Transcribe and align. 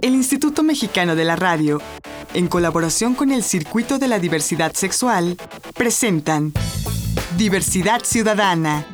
El 0.00 0.14
Instituto 0.14 0.62
Mexicano 0.62 1.14
de 1.14 1.24
la 1.24 1.36
Radio, 1.36 1.80
en 2.34 2.48
colaboración 2.48 3.14
con 3.14 3.30
el 3.30 3.42
Circuito 3.42 3.98
de 3.98 4.08
la 4.08 4.18
Diversidad 4.18 4.72
Sexual, 4.74 5.36
presentan 5.74 6.52
Diversidad 7.36 8.02
Ciudadana, 8.04 8.86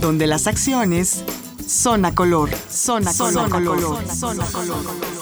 donde 0.00 0.26
las 0.26 0.46
acciones 0.46 1.24
son 1.66 2.04
a 2.04 2.14
color, 2.14 2.50
son 2.68 3.06
a 3.06 3.12
color, 3.14 3.50
color, 3.50 4.08
son 4.08 4.40
a 4.40 4.44
color. 4.46 5.12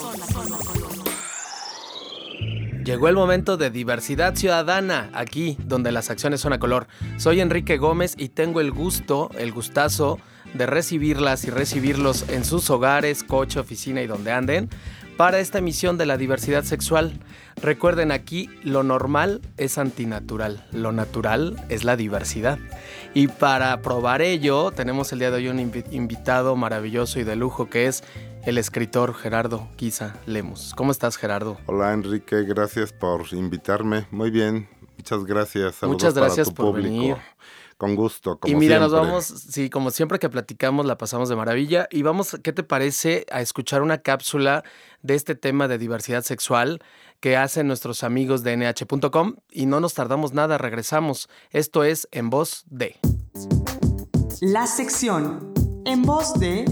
Llegó 2.84 3.08
el 3.08 3.14
momento 3.14 3.56
de 3.56 3.70
diversidad 3.70 4.34
ciudadana, 4.34 5.11
aquí 5.12 5.56
donde 5.64 5.92
las 5.92 6.11
acciones 6.11 6.40
son 6.40 6.54
a 6.54 6.58
color. 6.58 6.88
Soy 7.18 7.40
Enrique 7.40 7.77
Gómez 7.77 8.14
y 8.16 8.30
tengo 8.30 8.61
el 8.61 8.72
gusto, 8.72 9.30
el 9.38 9.52
gustazo 9.52 10.18
de 10.54 10.66
recibirlas 10.66 11.44
y 11.44 11.50
recibirlos 11.50 12.28
en 12.28 12.44
sus 12.44 12.70
hogares, 12.70 13.22
coche, 13.22 13.60
oficina 13.60 14.02
y 14.02 14.06
donde 14.06 14.32
anden 14.32 14.68
para 15.20 15.38
esta 15.38 15.58
emisión 15.58 15.98
de 15.98 16.06
la 16.06 16.16
diversidad 16.16 16.64
sexual. 16.64 17.12
Recuerden 17.60 18.10
aquí, 18.10 18.48
lo 18.62 18.82
normal 18.82 19.42
es 19.58 19.77
antinatural, 19.77 20.66
lo 20.72 20.92
natural 20.92 21.62
es 21.68 21.84
la 21.84 21.94
diversidad. 21.94 22.58
Y 23.12 23.28
para 23.28 23.82
probar 23.82 24.22
ello, 24.22 24.70
tenemos 24.70 25.12
el 25.12 25.18
día 25.18 25.30
de 25.30 25.36
hoy 25.36 25.48
un 25.48 25.60
invitado 25.91 26.56
maravilloso 26.56 27.20
y 27.20 27.24
de 27.24 27.36
lujo 27.36 27.69
que 27.69 27.86
es 27.86 28.02
el 28.46 28.56
escritor 28.56 29.14
Gerardo 29.14 29.69
Guisa 29.77 30.16
Lemos. 30.24 30.72
¿Cómo 30.74 30.91
estás, 30.91 31.19
Gerardo? 31.19 31.58
Hola, 31.66 31.92
Enrique, 31.92 32.44
gracias 32.44 32.94
por 32.94 33.27
invitarme. 33.32 34.06
Muy 34.10 34.30
bien, 34.30 34.70
muchas 34.96 35.27
gracias. 35.27 35.74
Saludos 35.74 36.02
Muchas 36.02 36.14
gracias 36.14 36.50
por 36.50 36.74
venir. 36.74 37.16
Con 37.80 37.97
gusto, 37.97 38.39
como 38.39 38.52
Y 38.52 38.57
mira, 38.57 38.79
nos 38.79 38.93
vamos, 38.93 39.25
sí, 39.25 39.70
como 39.70 39.91
siempre 39.91 40.19
que 40.19 40.29
platicamos, 40.29 40.84
la 40.84 40.98
pasamos 40.98 41.30
de 41.30 41.37
maravilla. 41.37 41.89
Y 41.91 42.03
vamos, 42.03 42.37
¿qué 42.43 42.53
te 42.53 42.62
parece 42.62 43.25
a 43.33 43.41
escuchar 43.41 43.80
una 43.80 44.03
cápsula 44.03 44.65
de 45.01 45.15
este 45.15 45.34
tema 45.34 45.66
de 45.66 45.79
diversidad 45.79 46.23
sexual 46.23 46.83
que 47.20 47.39
hacen 47.39 47.69
nuestros 47.69 48.05
amigos 48.05 48.42
de 48.42 48.59
nh.com? 48.59 49.37
Y 49.50 49.64
no 49.64 49.81
nos 49.81 49.95
tardamos 49.95 50.34
nada, 50.34 50.59
regresamos. 50.59 51.31
Esto 51.53 51.83
es 51.83 52.06
En 52.11 52.28
Voz 52.28 52.64
de. 52.69 52.97
La 54.42 54.67
sección 54.67 55.55
En 55.87 56.03
Voz 56.03 56.39
de 56.39 56.67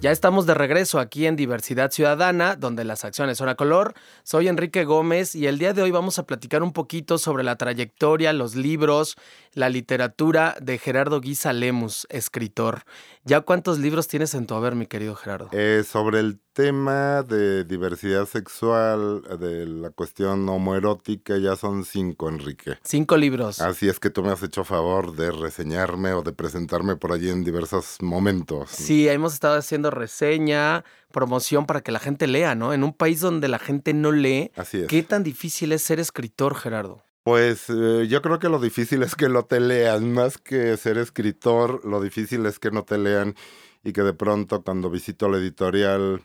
Ya 0.00 0.10
estamos 0.10 0.44
de 0.44 0.52
regreso 0.52 0.98
aquí 0.98 1.26
en 1.26 1.36
Diversidad 1.36 1.90
Ciudadana, 1.90 2.54
donde 2.54 2.84
las 2.84 3.04
acciones 3.04 3.38
son 3.38 3.48
a 3.48 3.54
color. 3.54 3.94
Soy 4.24 4.46
Enrique 4.46 4.84
Gómez 4.84 5.34
y 5.34 5.46
el 5.46 5.58
día 5.58 5.72
de 5.72 5.80
hoy 5.80 5.90
vamos 5.90 6.18
a 6.18 6.26
platicar 6.26 6.62
un 6.62 6.72
poquito 6.72 7.16
sobre 7.16 7.44
la 7.44 7.56
trayectoria, 7.56 8.34
los 8.34 8.56
libros, 8.56 9.16
la 9.56 9.70
literatura 9.70 10.54
de 10.60 10.76
Gerardo 10.76 11.18
Guisa 11.18 11.54
Lemus, 11.54 12.06
escritor. 12.10 12.82
¿Ya 13.24 13.40
cuántos 13.40 13.78
libros 13.78 14.06
tienes 14.06 14.34
en 14.34 14.46
tu 14.46 14.54
haber, 14.54 14.74
mi 14.74 14.86
querido 14.86 15.16
Gerardo? 15.16 15.48
Eh, 15.52 15.82
sobre 15.90 16.20
el 16.20 16.38
tema 16.52 17.22
de 17.22 17.64
diversidad 17.64 18.26
sexual, 18.26 19.22
de 19.40 19.64
la 19.64 19.88
cuestión 19.90 20.46
homoerótica, 20.46 21.38
ya 21.38 21.56
son 21.56 21.86
cinco, 21.86 22.28
Enrique. 22.28 22.76
Cinco 22.84 23.16
libros. 23.16 23.62
Así 23.62 23.88
es 23.88 23.98
que 23.98 24.10
tú 24.10 24.22
me 24.22 24.30
has 24.30 24.42
hecho 24.42 24.62
favor 24.62 25.16
de 25.16 25.32
reseñarme 25.32 26.12
o 26.12 26.20
de 26.20 26.34
presentarme 26.34 26.96
por 26.96 27.12
allí 27.12 27.30
en 27.30 27.42
diversos 27.42 27.96
momentos. 28.02 28.68
Sí, 28.70 29.08
hemos 29.08 29.32
estado 29.32 29.56
haciendo 29.56 29.90
reseña, 29.90 30.84
promoción 31.12 31.64
para 31.64 31.80
que 31.80 31.92
la 31.92 31.98
gente 31.98 32.26
lea, 32.26 32.54
¿no? 32.54 32.74
En 32.74 32.84
un 32.84 32.92
país 32.92 33.20
donde 33.20 33.48
la 33.48 33.58
gente 33.58 33.94
no 33.94 34.12
lee, 34.12 34.50
Así 34.54 34.82
es. 34.82 34.86
¿qué 34.86 35.02
tan 35.02 35.22
difícil 35.22 35.72
es 35.72 35.82
ser 35.82 35.98
escritor, 35.98 36.54
Gerardo? 36.54 37.05
Pues 37.26 37.68
eh, 37.70 38.06
yo 38.08 38.22
creo 38.22 38.38
que 38.38 38.48
lo 38.48 38.60
difícil 38.60 39.02
es 39.02 39.16
que 39.16 39.28
no 39.28 39.44
te 39.44 39.58
lean, 39.58 40.12
más 40.12 40.38
que 40.38 40.76
ser 40.76 40.96
escritor, 40.96 41.84
lo 41.84 42.00
difícil 42.00 42.46
es 42.46 42.60
que 42.60 42.70
no 42.70 42.84
te 42.84 42.98
lean 42.98 43.34
y 43.82 43.92
que 43.92 44.02
de 44.02 44.14
pronto 44.14 44.62
cuando 44.62 44.90
visito 44.90 45.28
la 45.28 45.38
editorial, 45.38 46.22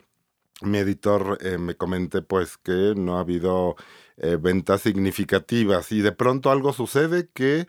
mi 0.60 0.78
editor 0.78 1.38
eh, 1.40 1.58
me 1.58 1.74
comente 1.74 2.22
pues 2.22 2.56
que 2.56 2.94
no 2.96 3.16
ha 3.16 3.20
habido 3.22 3.74
eh, 4.16 4.36
ventas 4.40 4.82
significativas 4.82 5.90
y 5.90 6.02
de 6.02 6.12
pronto 6.12 6.52
algo 6.52 6.72
sucede 6.72 7.28
que 7.34 7.66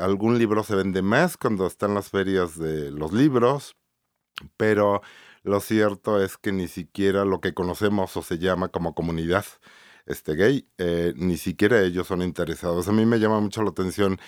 algún 0.00 0.38
libro 0.38 0.62
se 0.62 0.76
vende 0.76 1.02
más 1.02 1.36
cuando 1.36 1.66
están 1.66 1.92
las 1.94 2.10
ferias 2.10 2.56
de 2.56 2.92
los 2.92 3.12
libros, 3.12 3.74
pero 4.56 5.02
lo 5.42 5.58
cierto 5.58 6.22
es 6.22 6.38
que 6.38 6.52
ni 6.52 6.68
siquiera 6.68 7.24
lo 7.24 7.40
que 7.40 7.52
conocemos 7.52 8.16
o 8.16 8.22
se 8.22 8.38
llama 8.38 8.68
como 8.68 8.94
comunidad 8.94 9.44
este 10.06 10.34
gay, 10.34 10.66
eh, 10.78 11.12
ni 11.16 11.36
siquiera 11.36 11.80
ellos 11.80 12.06
son 12.06 12.22
interesados. 12.22 12.88
A 12.88 12.92
mí 12.92 13.04
me 13.06 13.18
llama 13.18 13.40
mucho 13.40 13.62
la 13.62 13.70
atención 13.70 14.18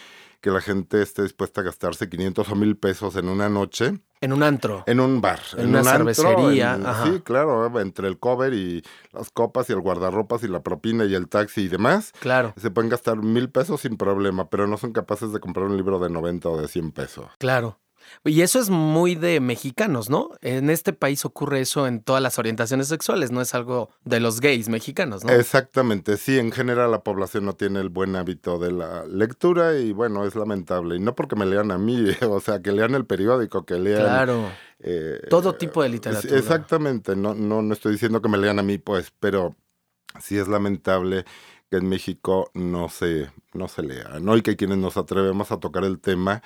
que 0.40 0.50
la 0.50 0.60
gente 0.60 1.00
esté 1.00 1.22
dispuesta 1.22 1.62
a 1.62 1.64
gastarse 1.64 2.08
500 2.08 2.48
o 2.50 2.54
1000 2.54 2.76
pesos 2.76 3.16
en 3.16 3.28
una 3.30 3.48
noche 3.48 3.94
En 4.20 4.32
un 4.34 4.42
antro. 4.42 4.84
en 4.86 5.00
un 5.00 5.22
bar. 5.22 5.40
En 5.56 5.68
una 5.68 5.80
un 5.80 5.88
antro, 5.88 6.12
cervecería, 6.14 6.74
en- 6.74 6.84
ajá. 6.86 7.06
sí, 7.14 7.20
claro, 7.20 7.80
entre 7.80 8.08
el 8.08 8.18
cover 8.18 8.52
y 8.52 8.82
las 9.12 9.30
copas 9.30 9.70
y 9.70 9.72
el 9.72 9.80
guardarropas 9.80 10.42
y 10.44 10.48
la 10.48 10.62
propina 10.62 11.06
y 11.06 11.14
el 11.14 11.28
taxi 11.28 11.62
y 11.62 11.68
demás. 11.68 12.12
Claro, 12.20 12.52
Se 12.58 12.70
pueden 12.70 12.90
gastar 12.90 13.16
mil 13.22 13.48
pesos 13.50 13.80
sin 13.80 13.96
problema, 13.96 14.50
pero 14.50 14.66
no 14.66 14.76
son 14.76 14.92
capaces 14.92 15.32
de 15.32 15.40
comprar 15.40 15.64
un 15.66 15.76
libro 15.78 15.98
de 15.98 16.10
90 16.10 16.50
o 16.50 16.60
de 16.60 16.68
100 16.68 16.92
pesos. 16.92 17.26
claro. 17.38 17.78
Y 18.24 18.42
eso 18.42 18.58
es 18.58 18.70
muy 18.70 19.14
de 19.14 19.40
mexicanos, 19.40 20.10
¿no? 20.10 20.30
En 20.40 20.70
este 20.70 20.92
país 20.92 21.24
ocurre 21.24 21.60
eso 21.60 21.86
en 21.86 22.00
todas 22.02 22.22
las 22.22 22.38
orientaciones 22.38 22.88
sexuales, 22.88 23.30
no 23.30 23.40
es 23.40 23.54
algo 23.54 23.90
de 24.04 24.20
los 24.20 24.40
gays 24.40 24.68
mexicanos, 24.68 25.24
¿no? 25.24 25.32
Exactamente, 25.32 26.16
sí, 26.16 26.38
en 26.38 26.52
general 26.52 26.90
la 26.90 27.02
población 27.02 27.44
no 27.44 27.54
tiene 27.54 27.80
el 27.80 27.88
buen 27.88 28.16
hábito 28.16 28.58
de 28.58 28.72
la 28.72 29.04
lectura 29.06 29.78
y 29.78 29.92
bueno, 29.92 30.24
es 30.24 30.34
lamentable. 30.34 30.96
Y 30.96 31.00
no 31.00 31.14
porque 31.14 31.36
me 31.36 31.46
lean 31.46 31.70
a 31.70 31.78
mí, 31.78 32.06
o 32.28 32.40
sea, 32.40 32.60
que 32.62 32.72
lean 32.72 32.94
el 32.94 33.06
periódico, 33.06 33.64
que 33.64 33.74
lean... 33.74 34.02
Claro. 34.02 34.50
eh, 34.80 35.20
Todo 35.30 35.54
tipo 35.54 35.82
de 35.82 35.88
literatura. 35.88 36.36
Exactamente, 36.36 37.16
no, 37.16 37.34
no, 37.34 37.62
no 37.62 37.72
estoy 37.74 37.92
diciendo 37.92 38.20
que 38.22 38.28
me 38.28 38.38
lean 38.38 38.58
a 38.58 38.62
mí, 38.62 38.78
pues, 38.78 39.12
pero 39.20 39.54
sí 40.20 40.38
es 40.38 40.48
lamentable 40.48 41.24
que 41.70 41.76
en 41.78 41.88
México 41.88 42.50
no 42.54 42.88
se, 42.88 43.30
no 43.52 43.68
se 43.68 43.82
lea, 43.82 44.18
¿no? 44.20 44.36
Y 44.36 44.42
que 44.42 44.56
quienes 44.56 44.78
nos 44.78 44.96
atrevemos 44.96 45.50
a 45.50 45.58
tocar 45.58 45.84
el 45.84 45.98
tema, 45.98 46.42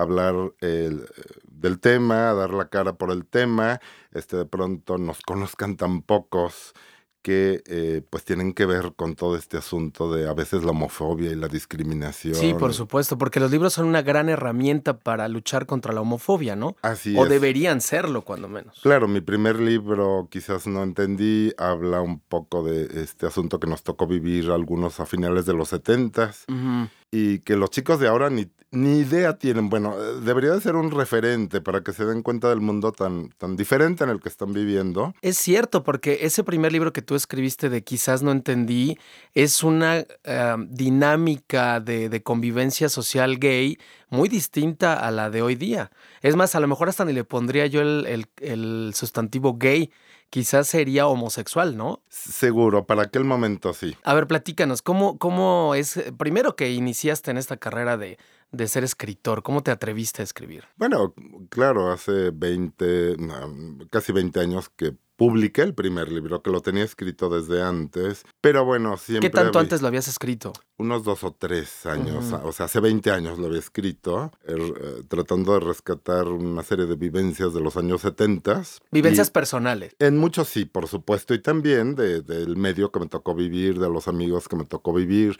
hablar 0.00 0.34
el- 0.60 1.06
del 1.50 1.80
tema, 1.80 2.32
dar 2.34 2.50
la 2.54 2.68
cara 2.68 2.94
por 2.94 3.10
el 3.10 3.26
tema, 3.26 3.80
este, 4.12 4.36
de 4.36 4.46
pronto 4.46 4.96
nos 4.98 5.20
conozcan 5.22 5.76
tan 5.76 6.02
pocos 6.02 6.72
que 7.20 7.62
eh, 7.66 8.00
pues 8.08 8.24
tienen 8.24 8.52
que 8.54 8.64
ver 8.64 8.92
con 8.94 9.16
todo 9.16 9.36
este 9.36 9.56
asunto 9.56 10.10
de 10.14 10.28
a 10.28 10.32
veces 10.34 10.62
la 10.64 10.70
homofobia 10.70 11.30
y 11.32 11.34
la 11.34 11.48
discriminación. 11.48 12.36
Sí, 12.36 12.54
por 12.54 12.72
supuesto, 12.74 13.18
porque 13.18 13.40
los 13.40 13.50
libros 13.50 13.72
son 13.74 13.86
una 13.86 14.02
gran 14.02 14.28
herramienta 14.28 15.00
para 15.00 15.26
luchar 15.28 15.66
contra 15.66 15.92
la 15.92 16.00
homofobia, 16.00 16.54
¿no? 16.54 16.76
Así 16.80 17.14
o 17.18 17.24
es. 17.24 17.28
deberían 17.28 17.80
serlo, 17.80 18.22
cuando 18.22 18.48
menos. 18.48 18.78
Claro, 18.82 19.08
mi 19.08 19.20
primer 19.20 19.58
libro, 19.58 20.28
quizás 20.30 20.68
no 20.68 20.82
entendí, 20.84 21.52
habla 21.58 22.00
un 22.02 22.20
poco 22.20 22.62
de 22.62 23.02
este 23.02 23.26
asunto 23.26 23.58
que 23.58 23.66
nos 23.66 23.82
tocó 23.82 24.06
vivir 24.06 24.50
algunos 24.52 25.00
a 25.00 25.04
finales 25.04 25.44
de 25.44 25.54
los 25.54 25.70
setentas 25.70 26.44
Ujú. 26.48 26.88
Y 27.10 27.38
que 27.40 27.56
los 27.56 27.70
chicos 27.70 27.98
de 28.00 28.08
ahora 28.08 28.28
ni, 28.30 28.48
ni 28.70 28.98
idea 28.98 29.38
tienen. 29.38 29.70
Bueno, 29.70 29.94
eh, 29.98 30.20
debería 30.22 30.50
de 30.52 30.60
ser 30.60 30.76
un 30.76 30.90
referente 30.90 31.60
para 31.62 31.82
que 31.82 31.92
se 31.92 32.04
den 32.04 32.22
cuenta 32.22 32.48
del 32.50 32.60
mundo 32.60 32.92
tan, 32.92 33.30
tan 33.38 33.56
diferente 33.56 34.04
en 34.04 34.10
el 34.10 34.20
que 34.20 34.28
están 34.28 34.52
viviendo. 34.52 35.14
Es 35.22 35.38
cierto, 35.38 35.84
porque 35.84 36.18
ese 36.22 36.44
primer 36.44 36.70
libro 36.72 36.92
que 36.92 37.00
tú 37.00 37.14
escribiste 37.14 37.70
de 37.70 37.82
Quizás 37.82 38.22
no 38.22 38.30
entendí 38.30 38.98
es 39.34 39.62
una 39.62 39.98
eh, 40.24 40.54
dinámica 40.68 41.80
de, 41.80 42.08
de 42.08 42.22
convivencia 42.22 42.88
social 42.88 43.38
gay 43.38 43.78
muy 44.10 44.28
distinta 44.28 44.94
a 44.94 45.10
la 45.10 45.30
de 45.30 45.42
hoy 45.42 45.54
día. 45.54 45.90
Es 46.22 46.36
más, 46.36 46.54
a 46.54 46.60
lo 46.60 46.68
mejor 46.68 46.88
hasta 46.88 47.04
ni 47.04 47.12
le 47.12 47.24
pondría 47.24 47.66
yo 47.66 47.80
el, 47.80 48.04
el- 48.06 48.26
el 48.40 48.92
sustantivo 48.94 49.54
gay, 49.54 49.90
quizás 50.30 50.68
sería 50.68 51.06
homosexual, 51.06 51.76
¿no? 51.76 52.02
Seguro, 52.08 52.86
para 52.86 53.02
aquel 53.02 53.24
momento 53.24 53.72
sí. 53.72 53.96
A 54.04 54.14
ver, 54.14 54.26
platícanos, 54.26 54.82
¿cómo, 54.82 55.18
cómo 55.18 55.74
es, 55.74 55.96
eh, 55.96 56.12
primero 56.16 56.56
que 56.56 56.70
iniciaste 56.70 57.30
en 57.30 57.38
esta 57.38 57.56
carrera 57.56 57.96
de, 57.96 58.18
de 58.52 58.68
ser 58.68 58.84
escritor, 58.84 59.42
cómo 59.42 59.62
te 59.62 59.70
atreviste 59.70 60.22
a 60.22 60.24
escribir? 60.24 60.64
Bueno, 60.76 61.14
claro, 61.48 61.90
hace 61.90 62.30
20, 62.32 63.16
no, 63.18 63.86
casi 63.90 64.12
20 64.12 64.40
años 64.40 64.68
que 64.68 64.94
publiqué 65.18 65.62
el 65.62 65.74
primer 65.74 66.12
libro, 66.12 66.42
que 66.42 66.50
lo 66.50 66.60
tenía 66.60 66.84
escrito 66.84 67.28
desde 67.28 67.60
antes, 67.60 68.22
pero 68.40 68.64
bueno, 68.64 68.96
siempre... 68.96 69.28
¿Qué 69.28 69.34
tanto 69.34 69.58
había- 69.58 69.66
antes 69.66 69.82
lo 69.82 69.88
habías 69.88 70.06
escrito? 70.08 70.52
unos 70.80 71.02
dos 71.02 71.24
o 71.24 71.32
tres 71.32 71.86
años, 71.86 72.32
o 72.32 72.52
sea, 72.52 72.66
hace 72.66 72.78
20 72.78 73.10
años 73.10 73.36
lo 73.36 73.46
había 73.48 73.58
escrito, 73.58 74.30
er, 74.46 74.60
eh, 74.60 75.02
tratando 75.08 75.54
de 75.54 75.58
rescatar 75.60 76.28
una 76.28 76.62
serie 76.62 76.86
de 76.86 76.94
vivencias 76.94 77.52
de 77.52 77.60
los 77.60 77.76
años 77.76 78.00
70. 78.02 78.62
Vivencias 78.92 79.28
personales. 79.32 79.96
En 79.98 80.16
muchos 80.18 80.48
sí, 80.48 80.66
por 80.66 80.86
supuesto, 80.86 81.34
y 81.34 81.42
también 81.42 81.96
de- 81.96 82.22
del 82.22 82.56
medio 82.56 82.92
que 82.92 83.00
me 83.00 83.08
tocó 83.08 83.34
vivir, 83.34 83.80
de 83.80 83.90
los 83.90 84.06
amigos 84.06 84.46
que 84.46 84.54
me 84.54 84.64
tocó 84.66 84.92
vivir, 84.92 85.36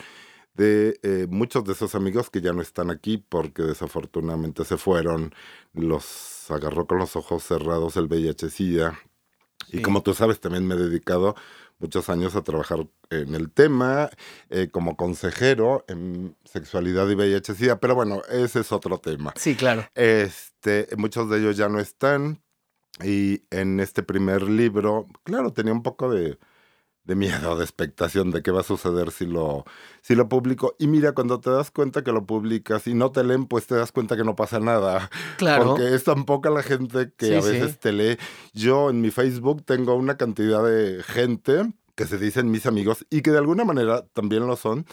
de 0.55 0.99
eh, 1.05 1.29
muchos 1.31 1.63
de 1.65 1.75
esos 1.75 1.95
amigos 1.95 2.31
que 2.31 2.41
ya 2.41 2.53
no 2.53 2.61
están 2.61 2.91
aquí 2.91 3.17
porque 3.19 3.63
desafortunadamente 3.63 4.65
se 4.65 4.77
fueron, 4.77 5.33
los 5.73 6.51
agarró 6.51 6.89
con 6.89 6.99
los 6.99 7.15
ojos 7.15 7.45
cerrados 7.45 7.97
el 7.97 8.09
VIH-Sida. 8.09 8.99
Y 9.71 9.83
como 9.83 10.03
tú 10.03 10.15
sabes, 10.15 10.41
también 10.41 10.67
me 10.67 10.75
he 10.75 10.79
dedicado 10.79 11.35
muchos 11.79 12.09
años 12.09 12.35
a 12.35 12.43
trabajar 12.43 12.87
en 13.11 13.35
el 13.35 13.51
tema 13.51 14.11
eh, 14.51 14.69
como 14.71 14.97
consejero 14.97 15.85
en 15.89 16.37
sexualidad 16.45 17.09
y 17.09 17.15
VIH-Sida, 17.15 17.79
pero 17.79 17.95
bueno, 17.95 18.23
ese 18.31 18.61
es 18.61 18.73
otro 18.73 18.99
tema. 18.99 19.33
Sí, 19.37 19.55
claro. 19.55 19.89
Este, 19.95 20.89
muchos 20.97 21.31
de 21.31 21.39
ellos 21.39 21.57
ya 21.57 21.69
no 21.69 21.81
están. 21.81 22.43
Y 23.05 23.43
en 23.51 23.79
este 23.79 24.03
primer 24.03 24.43
libro, 24.43 25.07
claro, 25.23 25.53
tenía 25.53 25.73
un 25.73 25.85
poco 25.85 26.11
de, 26.11 26.37
de 27.09 27.15
miedo, 27.17 27.57
de 27.57 27.65
expectación 27.65 28.31
de 28.31 28.43
qué 28.43 28.51
va 28.51 28.61
a 28.61 28.65
suceder 28.65 29.11
si 29.11 29.25
lo, 29.25 29.65
si 30.03 30.15
lo 30.15 30.29
publico. 30.29 30.77
Y 30.79 30.87
mira, 30.89 31.13
cuando 31.13 31.41
te 31.41 31.49
das 31.51 31.71
cuenta 31.71 32.05
que 32.05 32.13
lo 32.13 32.27
publicas 32.27 32.87
y 32.87 32.93
no 32.93 33.11
te 33.11 33.25
leen, 33.25 33.47
pues 33.47 33.67
te 33.67 33.75
das 33.75 33.93
cuenta 33.93 34.15
que 34.15 34.25
no 34.25 34.37
pasa 34.37 34.61
nada. 34.61 35.09
Claro. 35.39 35.65
Porque 35.75 35.95
es 35.95 36.05
tan 36.05 36.27
poca 36.27 36.51
la 36.51 36.63
gente 36.63 37.11
que 37.17 37.27
Sí, 37.27 37.35
a 37.35 37.41
sí. 37.43 37.51
veces 37.51 37.79
te 37.81 37.93
lee. 37.93 38.19
Yo 38.53 38.91
en 38.91 39.01
mi 39.01 39.11
Facebook 39.11 39.65
tengo 39.65 39.95
una 39.95 40.19
cantidad 40.19 40.63
de 40.63 41.03
gente 41.03 41.73
que 41.95 42.07
se 42.07 42.19
dicen 42.19 42.51
mis 42.51 42.67
amigos 42.67 43.07
y 43.09 43.23
que 43.23 43.31
de 43.33 43.39
alguna 43.39 43.65
manera 43.65 44.05
también 44.13 44.47
lo 44.47 44.57
son. 44.57 44.85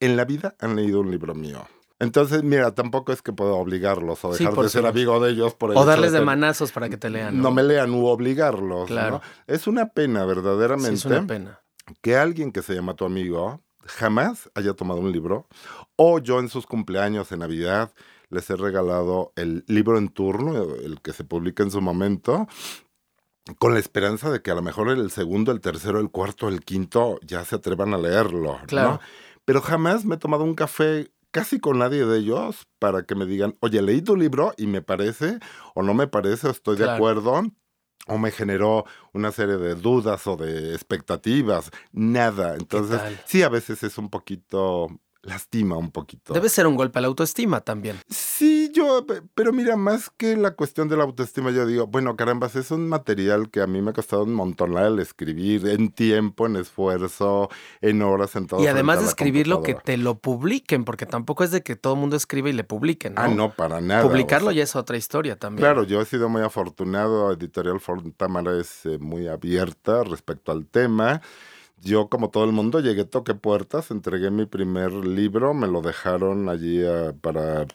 En 0.00 0.16
la 0.16 0.24
vida 0.24 0.56
han 0.60 0.74
leído 0.74 1.00
un 1.00 1.10
libro 1.10 1.34
mío. 1.34 1.66
Entonces, 2.00 2.44
mira, 2.44 2.72
tampoco 2.74 3.12
es 3.12 3.22
que 3.22 3.32
pueda 3.32 3.52
obligarlos 3.52 4.24
o 4.24 4.32
dejar 4.32 4.54
de 4.54 4.68
ser 4.68 4.86
amigo 4.86 5.18
de 5.20 5.32
ellos 5.32 5.54
por 5.54 5.72
el 5.72 5.76
O 5.76 5.84
darles 5.84 6.12
de 6.12 6.20
manazos 6.20 6.70
para 6.70 6.88
que 6.88 6.96
te 6.96 7.10
lean. 7.10 7.36
No 7.36 7.44
No, 7.44 7.50
me 7.50 7.62
lean 7.64 7.92
u 7.92 8.06
obligarlos. 8.06 8.86
Claro. 8.86 9.16
¿no? 9.16 9.20
Es 9.46 9.66
una 9.66 9.86
pena, 9.88 10.20
Sí, 10.22 10.26
verdaderamente, 10.28 10.94
es 10.94 11.04
una 11.04 11.26
pena. 11.26 11.60
que 12.00 12.16
alguien 12.16 12.52
que 12.52 12.62
se 12.62 12.74
llama 12.74 12.94
tu 12.94 13.04
amigo 13.04 13.60
jamás 13.84 14.48
haya 14.54 14.74
tomado 14.74 15.00
un 15.00 15.10
libro. 15.10 15.46
O 15.96 16.20
yo 16.20 16.38
en 16.38 16.48
sus 16.48 16.66
cumpleaños, 16.66 17.32
en 17.32 17.40
Navidad, 17.40 17.92
les 18.30 18.48
he 18.50 18.54
regalado 18.56 19.32
el 19.34 19.64
libro 19.66 19.98
en 19.98 20.08
turno, 20.08 20.52
el 20.76 21.00
que 21.00 21.12
se 21.12 21.24
publica 21.24 21.62
en 21.64 21.70
su 21.72 21.80
momento, 21.80 22.46
con 23.58 23.72
la 23.72 23.80
esperanza 23.80 24.30
de 24.30 24.42
que 24.42 24.50
a 24.50 24.54
lo 24.54 24.62
mejor 24.62 24.90
el 24.90 25.10
segundo, 25.10 25.50
el 25.50 25.60
tercero, 25.60 25.98
el 26.00 26.10
cuarto, 26.10 26.48
el 26.48 26.60
quinto 26.60 27.18
ya 27.22 27.44
se 27.44 27.56
atrevan 27.56 27.94
a 27.94 27.98
leerlo. 27.98 28.58
¿no? 28.60 28.66
Claro. 28.66 29.00
Pero 29.46 29.62
jamás 29.62 30.04
me 30.04 30.16
he 30.16 30.18
tomado 30.18 30.44
un 30.44 30.54
café 30.54 31.10
casi 31.38 31.60
con 31.60 31.78
nadie 31.78 32.04
de 32.04 32.18
ellos 32.18 32.66
para 32.78 33.02
que 33.04 33.14
me 33.14 33.26
digan, 33.26 33.54
oye, 33.60 33.80
leí 33.82 34.02
tu 34.02 34.16
libro 34.16 34.54
y 34.56 34.66
me 34.66 34.82
parece, 34.82 35.38
o 35.74 35.82
no 35.82 35.94
me 35.94 36.06
parece, 36.06 36.48
o 36.48 36.50
estoy 36.50 36.76
de 36.76 36.90
acuerdo, 36.90 37.42
o 38.06 38.18
me 38.18 38.30
generó 38.30 38.84
una 39.12 39.30
serie 39.32 39.56
de 39.56 39.74
dudas 39.74 40.26
o 40.26 40.36
de 40.36 40.74
expectativas. 40.74 41.70
Nada. 41.92 42.56
Entonces, 42.56 43.00
sí, 43.26 43.42
a 43.42 43.48
veces 43.48 43.82
es 43.82 43.98
un 43.98 44.08
poquito, 44.08 44.88
lastima 45.22 45.76
un 45.76 45.90
poquito. 45.90 46.32
Debe 46.32 46.48
ser 46.48 46.66
un 46.66 46.74
golpe 46.74 46.98
a 46.98 47.02
la 47.02 47.08
autoestima 47.08 47.60
también. 47.60 47.98
Sí, 48.08 48.57
yo, 48.78 49.06
pero 49.34 49.52
mira, 49.52 49.76
más 49.76 50.10
que 50.10 50.36
la 50.36 50.52
cuestión 50.52 50.88
de 50.88 50.96
la 50.96 51.04
autoestima, 51.04 51.50
yo 51.50 51.66
digo, 51.66 51.86
bueno, 51.86 52.16
caramba, 52.16 52.48
es 52.52 52.70
un 52.70 52.88
material 52.88 53.50
que 53.50 53.60
a 53.60 53.66
mí 53.66 53.82
me 53.82 53.90
ha 53.90 53.92
costado 53.92 54.24
un 54.24 54.34
montón 54.34 54.76
el 54.76 54.98
escribir, 54.98 55.66
en 55.66 55.90
tiempo, 55.90 56.46
en 56.46 56.56
esfuerzo, 56.56 57.48
en 57.80 58.02
horas, 58.02 58.36
en 58.36 58.46
todo. 58.46 58.62
Y 58.62 58.66
además 58.66 59.00
de 59.00 59.06
escribirlo, 59.06 59.62
que 59.62 59.74
te 59.74 59.96
lo 59.96 60.18
publiquen, 60.18 60.84
porque 60.84 61.06
tampoco 61.06 61.44
es 61.44 61.50
de 61.50 61.62
que 61.62 61.76
todo 61.76 61.94
el 61.94 62.00
mundo 62.00 62.16
escribe 62.16 62.50
y 62.50 62.52
le 62.52 62.64
publiquen. 62.64 63.14
Ah, 63.16 63.28
no, 63.28 63.54
para 63.54 63.80
nada. 63.80 64.02
Publicarlo 64.02 64.52
ya 64.52 64.62
es 64.62 64.76
otra 64.76 64.96
historia 64.96 65.36
también. 65.36 65.64
Claro, 65.64 65.84
yo 65.84 66.00
he 66.00 66.04
sido 66.04 66.28
muy 66.28 66.42
afortunado, 66.42 67.32
Editorial 67.32 67.80
Fontamara 67.80 68.58
es 68.60 68.84
eh, 68.86 68.98
muy 68.98 69.28
abierta 69.28 70.04
respecto 70.04 70.52
al 70.52 70.66
tema. 70.66 71.22
Yo, 71.80 72.08
como 72.08 72.30
todo 72.30 72.44
el 72.44 72.52
mundo, 72.52 72.80
llegué, 72.80 73.04
toqué 73.04 73.34
puertas, 73.34 73.90
entregué 73.90 74.30
mi 74.30 74.46
primer 74.46 74.92
libro, 74.92 75.54
me 75.54 75.68
lo 75.68 75.80
dejaron 75.80 76.48
allí 76.48 76.84
ah, 76.84 77.14
para 77.20 77.66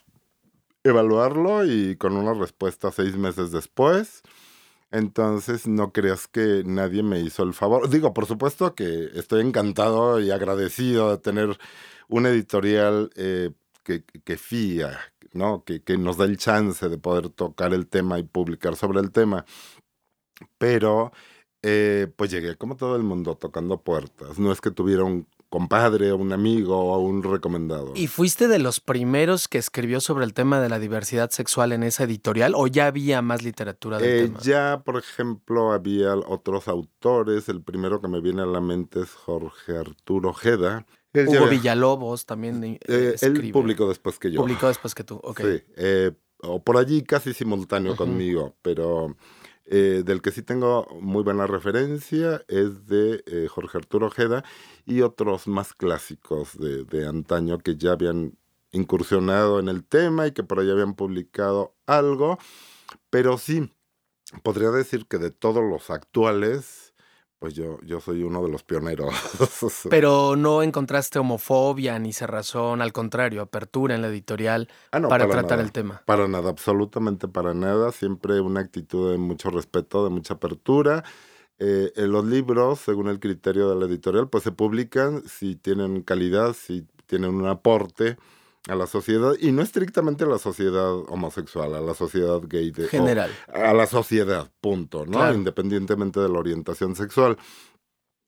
evaluarlo 0.84 1.64
y 1.64 1.96
con 1.96 2.16
una 2.16 2.34
respuesta 2.34 2.92
seis 2.92 3.16
meses 3.16 3.50
después. 3.50 4.22
Entonces, 4.90 5.66
no 5.66 5.92
creas 5.92 6.28
que 6.28 6.62
nadie 6.66 7.02
me 7.02 7.20
hizo 7.20 7.42
el 7.42 7.54
favor. 7.54 7.88
Digo, 7.90 8.14
por 8.14 8.26
supuesto 8.26 8.74
que 8.74 9.10
estoy 9.14 9.42
encantado 9.42 10.20
y 10.20 10.30
agradecido 10.30 11.10
de 11.10 11.18
tener 11.18 11.58
un 12.08 12.26
editorial 12.26 13.10
eh, 13.16 13.50
que, 13.82 14.04
que 14.24 14.36
fía, 14.36 15.00
¿no? 15.32 15.64
Que, 15.64 15.82
que 15.82 15.98
nos 15.98 16.18
da 16.18 16.26
el 16.26 16.36
chance 16.38 16.88
de 16.88 16.98
poder 16.98 17.30
tocar 17.30 17.74
el 17.74 17.88
tema 17.88 18.18
y 18.20 18.22
publicar 18.24 18.76
sobre 18.76 19.00
el 19.00 19.10
tema. 19.12 19.44
Pero, 20.58 21.12
eh, 21.62 22.08
pues 22.16 22.30
llegué 22.30 22.56
como 22.56 22.76
todo 22.76 22.96
el 22.96 23.02
mundo 23.02 23.36
tocando 23.36 23.82
puertas. 23.82 24.38
No 24.38 24.52
es 24.52 24.60
que 24.60 24.70
tuviera 24.70 25.04
un 25.04 25.26
compadre, 25.54 26.12
un 26.12 26.32
amigo 26.32 26.76
o 26.76 26.98
un 26.98 27.22
recomendado. 27.22 27.92
¿Y 27.94 28.08
fuiste 28.08 28.48
de 28.48 28.58
los 28.58 28.80
primeros 28.80 29.46
que 29.46 29.58
escribió 29.58 30.00
sobre 30.00 30.24
el 30.24 30.34
tema 30.34 30.60
de 30.60 30.68
la 30.68 30.80
diversidad 30.80 31.30
sexual 31.30 31.70
en 31.70 31.84
esa 31.84 32.02
editorial 32.02 32.54
o 32.56 32.66
ya 32.66 32.88
había 32.88 33.22
más 33.22 33.44
literatura 33.44 33.98
del 33.98 34.10
eh, 34.10 34.22
tema? 34.24 34.40
Ya, 34.40 34.82
por 34.84 34.98
ejemplo, 34.98 35.70
había 35.70 36.16
otros 36.16 36.66
autores. 36.66 37.48
El 37.48 37.62
primero 37.62 38.00
que 38.00 38.08
me 38.08 38.20
viene 38.20 38.42
a 38.42 38.46
la 38.46 38.60
mente 38.60 39.02
es 39.02 39.12
Jorge 39.12 39.78
Arturo 39.78 40.30
Ojeda. 40.30 40.86
Hugo 41.14 41.46
Villalobos 41.46 42.26
también 42.26 42.64
eh, 42.64 42.80
eh 42.88 43.14
Él 43.20 43.52
publicó 43.52 43.88
después 43.88 44.18
que 44.18 44.32
yo. 44.32 44.40
Publicó 44.40 44.66
después 44.66 44.92
que 44.92 45.04
tú, 45.04 45.20
ok. 45.22 45.40
Sí, 45.40 45.62
eh, 45.76 46.10
o 46.38 46.64
por 46.64 46.78
allí 46.78 47.04
casi 47.04 47.32
simultáneo 47.32 47.94
conmigo, 47.94 48.56
pero 48.60 49.14
eh, 49.66 50.02
del 50.04 50.20
que 50.20 50.30
sí 50.30 50.42
tengo 50.42 50.86
muy 51.00 51.22
buena 51.22 51.46
referencia 51.46 52.44
es 52.48 52.86
de 52.86 53.24
eh, 53.26 53.48
Jorge 53.48 53.78
Arturo 53.78 54.08
Ojeda 54.08 54.44
y 54.84 55.00
otros 55.00 55.48
más 55.48 55.72
clásicos 55.72 56.58
de, 56.58 56.84
de, 56.84 57.06
antaño 57.06 57.58
que 57.58 57.76
ya 57.76 57.92
habían 57.92 58.36
incursionado 58.72 59.60
en 59.60 59.68
el 59.68 59.84
tema 59.84 60.26
y 60.26 60.32
que 60.32 60.42
por 60.42 60.60
ahí 60.60 60.70
habían 60.70 60.94
publicado 60.94 61.74
algo. 61.86 62.38
Pero 63.08 63.38
sí, 63.38 63.70
podría 64.42 64.70
decir 64.70 65.06
que 65.06 65.18
de 65.18 65.30
todos 65.30 65.62
los 65.62 65.88
actuales, 65.90 66.83
pues 67.44 67.52
yo, 67.52 67.78
yo 67.82 68.00
soy 68.00 68.22
uno 68.22 68.42
de 68.42 68.48
los 68.48 68.62
pioneros. 68.62 69.12
Pero 69.90 70.34
no 70.34 70.62
encontraste 70.62 71.18
homofobia 71.18 71.98
ni 71.98 72.14
cerrazón, 72.14 72.80
al 72.80 72.90
contrario, 72.94 73.42
apertura 73.42 73.94
en 73.94 74.00
la 74.00 74.08
editorial 74.08 74.66
ah, 74.92 75.02
para, 75.02 75.28
tratar 75.28 75.60
el 75.60 75.70
tema. 75.70 76.00
Para 76.06 76.26
nada, 76.26 76.48
absolutamente 76.48 77.28
para 77.28 77.52
nada. 77.52 77.92
Siempre 77.92 78.40
una 78.40 78.60
actitud 78.60 79.12
de 79.12 79.18
mucho 79.18 79.50
respeto, 79.50 80.04
de 80.04 80.08
mucha 80.08 80.32
apertura. 80.32 81.04
Eh, 81.58 81.92
en 81.96 82.12
los 82.12 82.24
libros, 82.24 82.80
según 82.80 83.08
el 83.08 83.20
criterio 83.20 83.68
de 83.68 83.76
la 83.76 83.84
editorial, 83.84 84.30
pues 84.30 84.42
se 84.42 84.50
publican 84.50 85.22
si 85.28 85.54
tienen 85.54 86.00
calidad, 86.00 86.54
si 86.54 86.86
tienen 87.04 87.34
un 87.34 87.46
aporte 87.46 88.16
a 88.68 88.74
la 88.74 88.86
sociedad, 88.86 89.34
y 89.38 89.52
no 89.52 89.62
estrictamente 89.62 90.24
a 90.24 90.26
la 90.26 90.38
sociedad 90.38 90.92
homosexual, 91.08 91.74
a 91.74 91.80
la 91.80 91.94
sociedad 91.94 92.40
gay. 92.44 92.70
De, 92.70 92.88
General. 92.88 93.30
a 93.52 93.74
la 93.74 93.86
sociedad, 93.86 94.50
punto, 94.60 95.04
¿no? 95.06 95.32
Independientemente 95.32 96.20
de 96.20 96.28
la 96.28 96.38
orientación 96.38 96.96
sexual. 96.96 97.36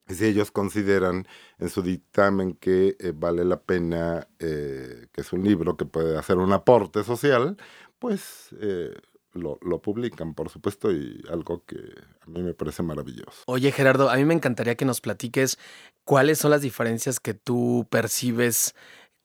Si 0.08 0.24
ellos 0.24 0.52
consideran 0.52 1.26
en 1.58 1.68
su 1.68 1.82
dictamen 1.82 2.54
que 2.54 2.96
eh, 3.00 3.12
vale 3.14 3.44
la 3.44 3.60
pena, 3.60 4.28
eh, 4.38 5.06
que 5.10 5.20
es 5.20 5.32
un 5.32 5.42
libro 5.42 5.76
que 5.76 5.84
puede 5.84 6.16
hacer 6.16 6.36
un 6.36 6.52
aporte 6.52 7.02
social, 7.02 7.56
pues 7.98 8.50
eh, 8.60 8.94
lo, 9.32 9.58
lo, 9.62 9.82
publican, 9.82 10.34
por 10.34 10.48
supuesto, 10.48 10.92
y 10.92 11.24
algo 11.28 11.64
que 11.64 11.76
a 12.20 12.30
mí 12.30 12.42
me 12.42 12.54
parece 12.54 12.84
maravilloso. 12.84 13.42
Oye, 13.46 13.72
Gerardo, 13.72 14.08
a 14.08 14.16
mí 14.16 14.24
me 14.24 14.34
encantaría 14.34 14.76
que 14.76 14.84
nos 14.84 15.00
platiques 15.00 15.58
cuáles 16.04 16.38
son 16.38 16.52
las 16.52 16.62
diferencias 16.62 17.18
que 17.18 17.34
tú 17.34 17.86
percibes 17.90 18.74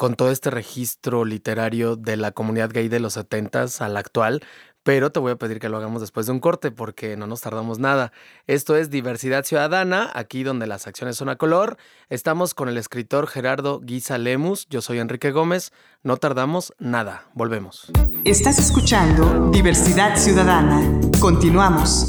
con 0.02 0.16
todo 0.16 0.32
este 0.32 0.50
registro 0.50 1.26
literario 1.26 1.96
de 1.96 2.18
la 2.18 2.32
comunidad 2.32 2.72
gay 2.72 2.88
de 2.88 3.00
los 3.00 3.18
70s 3.18 3.82
al 3.82 3.96
actual, 3.98 4.42
pero 4.82 5.12
te 5.12 5.20
voy 5.20 5.34
a 5.34 5.36
pedir 5.36 5.60
que 5.60 5.70
lo 5.70 5.78
hagamos 5.78 6.02
después 6.02 6.26
de 6.26 6.32
un 6.32 6.40
corte 6.40 6.72
porque 6.72 7.16
no 7.18 7.28
nos 7.28 7.42
tardamos 7.42 7.78
nada. 7.78 8.12
Esto 8.48 8.76
es 8.76 8.90
Diversidad 8.90 9.46
Ciudadana, 9.46 10.10
aquí 10.16 10.42
donde 10.42 10.66
las 10.66 10.88
acciones 10.88 11.18
son 11.18 11.30
a 11.30 11.36
color. 11.36 11.78
Estamos 12.10 12.56
con 12.56 12.68
el 12.68 12.80
escritor 12.80 13.28
Gerardo 13.28 13.80
Guisa 13.80 14.18
Lemus, 14.18 14.66
yo 14.72 14.82
soy 14.82 14.98
Enrique 14.98 15.30
Gómez, 15.30 15.72
no 16.02 16.18
tardamos 16.18 16.74
nada, 16.80 17.26
volvemos. 17.36 17.92
Estás 18.26 18.58
escuchando 18.58 19.52
Diversidad 19.52 20.18
Ciudadana, 20.18 20.82
continuamos. 21.20 22.08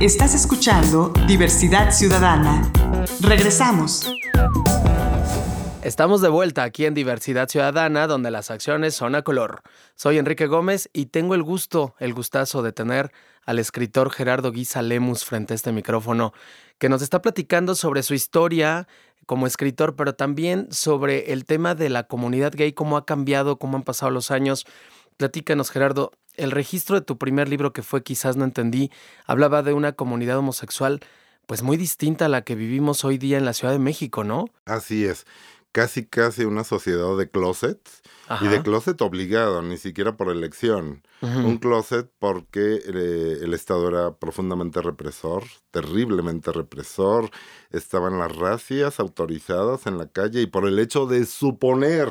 Estás 0.00 0.34
escuchando 0.34 1.12
Diversidad 1.26 1.92
Ciudadana, 1.92 2.72
regresamos. 3.20 4.10
Estamos 5.86 6.20
de 6.20 6.28
vuelta 6.28 6.64
aquí 6.64 6.84
en 6.84 6.94
Diversidad 6.94 7.48
Ciudadana, 7.48 8.08
donde 8.08 8.32
las 8.32 8.50
acciones 8.50 8.96
son 8.96 9.14
a 9.14 9.22
color. 9.22 9.62
Soy 9.94 10.18
Enrique 10.18 10.48
Gómez 10.48 10.90
y 10.92 11.06
tengo 11.06 11.36
el 11.36 11.44
gusto, 11.44 11.94
el 12.00 12.12
gustazo 12.12 12.64
de 12.64 12.72
tener 12.72 13.12
al 13.44 13.60
escritor 13.60 14.10
Gerardo 14.10 14.50
Guisa 14.50 14.82
Lemus 14.82 15.24
frente 15.24 15.54
a 15.54 15.54
este 15.54 15.70
micrófono, 15.70 16.32
que 16.78 16.88
nos 16.88 17.02
está 17.02 17.22
platicando 17.22 17.76
sobre 17.76 18.02
su 18.02 18.14
historia 18.14 18.88
como 19.26 19.46
escritor, 19.46 19.94
pero 19.94 20.16
también 20.16 20.66
sobre 20.72 21.32
el 21.32 21.44
tema 21.44 21.76
de 21.76 21.88
la 21.88 22.02
comunidad 22.02 22.52
gay, 22.56 22.72
cómo 22.72 22.96
ha 22.96 23.06
cambiado, 23.06 23.60
cómo 23.60 23.76
han 23.76 23.84
pasado 23.84 24.10
los 24.10 24.32
años. 24.32 24.66
Platícanos, 25.18 25.70
Gerardo, 25.70 26.10
el 26.34 26.50
registro 26.50 26.96
de 26.96 27.06
tu 27.06 27.16
primer 27.16 27.48
libro, 27.48 27.72
que 27.72 27.82
fue 27.82 28.02
Quizás 28.02 28.36
no 28.36 28.42
entendí, 28.42 28.90
hablaba 29.24 29.62
de 29.62 29.72
una 29.72 29.92
comunidad 29.92 30.38
homosexual 30.38 30.98
pues 31.46 31.62
muy 31.62 31.76
distinta 31.76 32.24
a 32.24 32.28
la 32.28 32.42
que 32.42 32.56
vivimos 32.56 33.04
hoy 33.04 33.18
día 33.18 33.38
en 33.38 33.44
la 33.44 33.52
Ciudad 33.52 33.72
de 33.72 33.78
México, 33.78 34.24
¿no? 34.24 34.46
Así 34.64 35.04
es 35.04 35.26
casi 35.76 36.06
casi 36.06 36.46
una 36.46 36.64
sociedad 36.64 37.18
de 37.18 37.28
closets 37.28 38.00
y 38.40 38.48
de 38.48 38.62
closet 38.62 38.98
obligado, 39.02 39.60
ni 39.60 39.76
siquiera 39.76 40.16
por 40.16 40.30
elección. 40.30 41.02
Un 41.20 41.58
closet 41.58 42.10
porque 42.18 42.80
eh, 42.82 43.38
el 43.42 43.52
Estado 43.52 43.86
era 43.86 44.14
profundamente 44.14 44.80
represor, 44.80 45.44
terriblemente 45.72 46.50
represor. 46.50 47.28
Estaban 47.72 48.18
las 48.18 48.34
racias 48.34 49.00
autorizadas 49.00 49.86
en 49.86 49.98
la 49.98 50.08
calle 50.08 50.40
y 50.40 50.46
por 50.46 50.66
el 50.66 50.78
hecho 50.78 51.04
de 51.04 51.26
suponer 51.26 52.08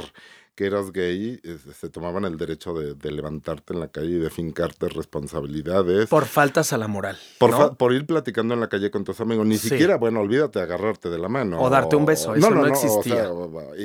que 0.55 0.65
eras 0.65 0.91
gay, 0.91 1.39
se 1.77 1.89
tomaban 1.89 2.23
el 2.25 2.37
derecho 2.37 2.73
de, 2.73 3.11
levantarte 3.11 3.73
en 3.73 3.79
la 3.81 3.89
calle 3.89 4.15
y 4.15 4.19
de 4.19 4.29
fincarte 4.29 4.87
responsabilidades. 4.87 6.07
Por 6.07 6.25
faltas 6.25 6.71
a 6.73 6.77
la 6.77 6.87
moral. 6.87 7.17
Por, 7.37 7.75
por 7.75 7.93
ir 7.93 8.05
platicando 8.05 8.53
en 8.53 8.61
la 8.61 8.69
calle 8.69 8.89
con 8.89 9.03
tus 9.03 9.19
amigos. 9.19 9.45
Ni 9.45 9.57
siquiera, 9.57 9.97
bueno, 9.97 10.21
olvídate 10.21 10.59
de 10.59 10.65
agarrarte 10.65 11.09
de 11.09 11.19
la 11.19 11.27
mano. 11.27 11.61
O 11.61 11.69
darte 11.69 11.95
un 11.95 12.05
beso, 12.05 12.33
eso 12.33 12.49
no, 12.49 12.55
no, 12.55 12.67
existía. 12.67 13.29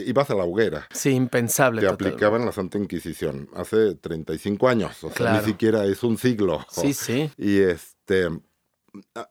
ibas 0.06 0.30
a 0.30 0.34
la 0.34 0.44
hoguera. 0.44 0.86
Sí, 0.92 1.10
impensable. 1.10 1.80
Te 1.80 1.88
aplicaban 1.88 2.46
la 2.46 2.52
Santa 2.52 2.78
Inquisición 2.78 3.48
hace 3.54 3.96
35 3.96 4.68
años. 4.68 5.02
O 5.04 5.10
sea, 5.10 5.34
ni 5.34 5.44
siquiera 5.44 5.84
es 5.84 6.02
un 6.04 6.16
siglo. 6.18 6.64
Sí, 6.70 6.94
sí. 6.94 7.30
Y 7.36 7.58
este 7.58 8.28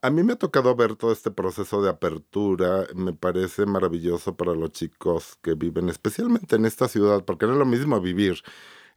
a, 0.02 0.10
mí 0.10 0.24
me 0.24 0.34
ha 0.34 0.36
tocado 0.38 0.76
ver 0.76 0.96
todo 0.96 1.12
este 1.12 1.32
proceso 1.32 1.82
de 1.82 1.90
apertura, 1.90 2.88
me 2.96 3.14
parece 3.14 3.66
maravilloso 3.66 4.36
para 4.36 4.54
los 4.54 4.72
chicos 4.72 5.38
que 5.42 5.54
viven, 5.54 5.90
especialmente 5.90 6.56
en 6.56 6.66
esta 6.66 6.88
ciudad, 6.88 7.24
porque 7.26 7.46
no 7.46 7.54
es 7.54 7.60
lo 7.60 7.66
mismo 7.66 8.00
vivir 8.00 8.44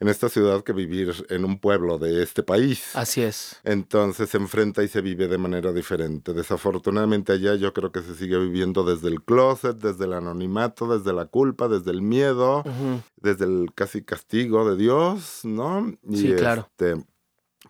en 0.02 0.08
esta 0.08 0.28
ciudad 0.28 0.64
que 0.64 0.72
vivir 0.72 1.14
en 1.28 1.44
un 1.44 1.60
pueblo 1.60 1.96
de 1.96 2.24
este 2.24 2.42
país. 2.42 2.90
Así 2.96 3.22
es. 3.22 3.60
Entonces 3.62 4.30
se 4.30 4.36
enfrenta 4.36 4.82
y 4.82 4.88
se 4.88 5.00
vive 5.00 5.28
de 5.28 5.38
manera 5.38 5.72
diferente. 5.72 6.32
Desafortunadamente 6.32 7.32
allá 7.32 7.54
yo 7.54 7.72
creo 7.72 7.92
que 7.92 8.02
se 8.02 8.16
sigue 8.16 8.36
viviendo 8.36 8.82
desde 8.82 9.06
el 9.06 9.22
closet, 9.22 9.76
desde 9.76 10.06
el 10.06 10.14
anonimato, 10.14 10.98
desde 10.98 11.12
la 11.12 11.26
culpa, 11.26 11.68
desde 11.68 11.92
el 11.92 12.02
miedo, 12.02 12.64
desde 13.16 13.44
el 13.44 13.68
casi 13.76 14.02
castigo 14.02 14.68
de 14.68 14.76
Dios, 14.76 15.44
¿no? 15.44 15.96
sí, 16.12 16.34
claro. 16.34 16.68
Este, 16.70 17.00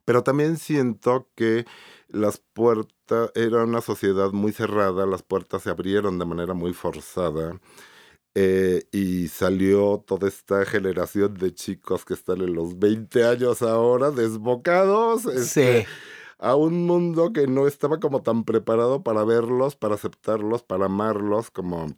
pero 0.05 0.23
también 0.23 0.57
siento 0.59 1.29
que 1.35 1.65
las 2.09 2.39
puertas, 2.39 3.31
era 3.35 3.65
una 3.65 3.81
sociedad 3.81 4.33
muy 4.33 4.53
cerrada, 4.53 5.07
las 5.07 5.23
puertas 5.23 5.63
se 5.63 5.71
abrieron 5.71 6.19
de 6.19 6.25
manera 6.25 6.55
muy 6.55 6.73
forzada. 6.75 7.61
Eh, 8.35 8.85
y 8.93 9.29
salió 9.29 10.03
toda 10.07 10.27
esta 10.27 10.65
generación 10.65 11.35
de 11.35 11.55
chicos 11.55 12.07
que 12.07 12.15
están 12.15 12.41
en 12.41 12.55
los 12.55 12.79
20 12.79 13.25
años 13.25 13.61
ahora, 13.63 14.11
desbocados. 14.11 15.27
Este, 15.27 15.87
a 16.39 16.57
un 16.57 16.87
mundo 16.87 17.33
que 17.33 17.47
no 17.47 17.69
estaba 17.69 18.01
como 18.01 18.23
tan 18.23 18.45
preparado 18.45 19.03
para 19.03 19.25
verlos, 19.25 19.77
para 19.77 19.95
aceptarlos, 19.95 20.63
para 20.63 20.87
amarlos, 20.87 21.51
como 21.51 21.95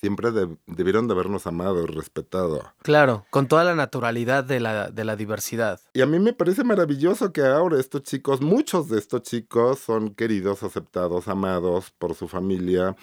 siempre 0.00 0.30
debieron 0.66 1.08
de 1.08 1.14
habernos 1.14 1.46
amado 1.46 1.82
y 1.82 1.86
respetado. 1.86 2.72
Claro, 2.82 3.24
con 3.30 3.48
toda 3.48 3.64
la 3.64 3.74
naturalidad 3.74 4.44
de 4.44 4.60
la, 4.60 4.90
de 4.90 5.04
la 5.04 5.16
diversidad. 5.16 5.80
Y 5.94 6.00
a 6.00 6.06
mí 6.06 6.18
me 6.18 6.32
parece 6.32 6.64
maravilloso 6.64 7.32
que 7.32 7.42
ahora 7.42 7.78
estos 7.80 8.02
chicos, 8.02 8.40
muchos 8.40 8.88
de 8.88 8.98
estos 8.98 9.22
chicos 9.22 9.78
son 9.78 10.14
queridos, 10.14 10.62
aceptados, 10.62 11.28
amados 11.28 11.92
por 11.98 12.14
su 12.14 12.28
familia 12.28 12.96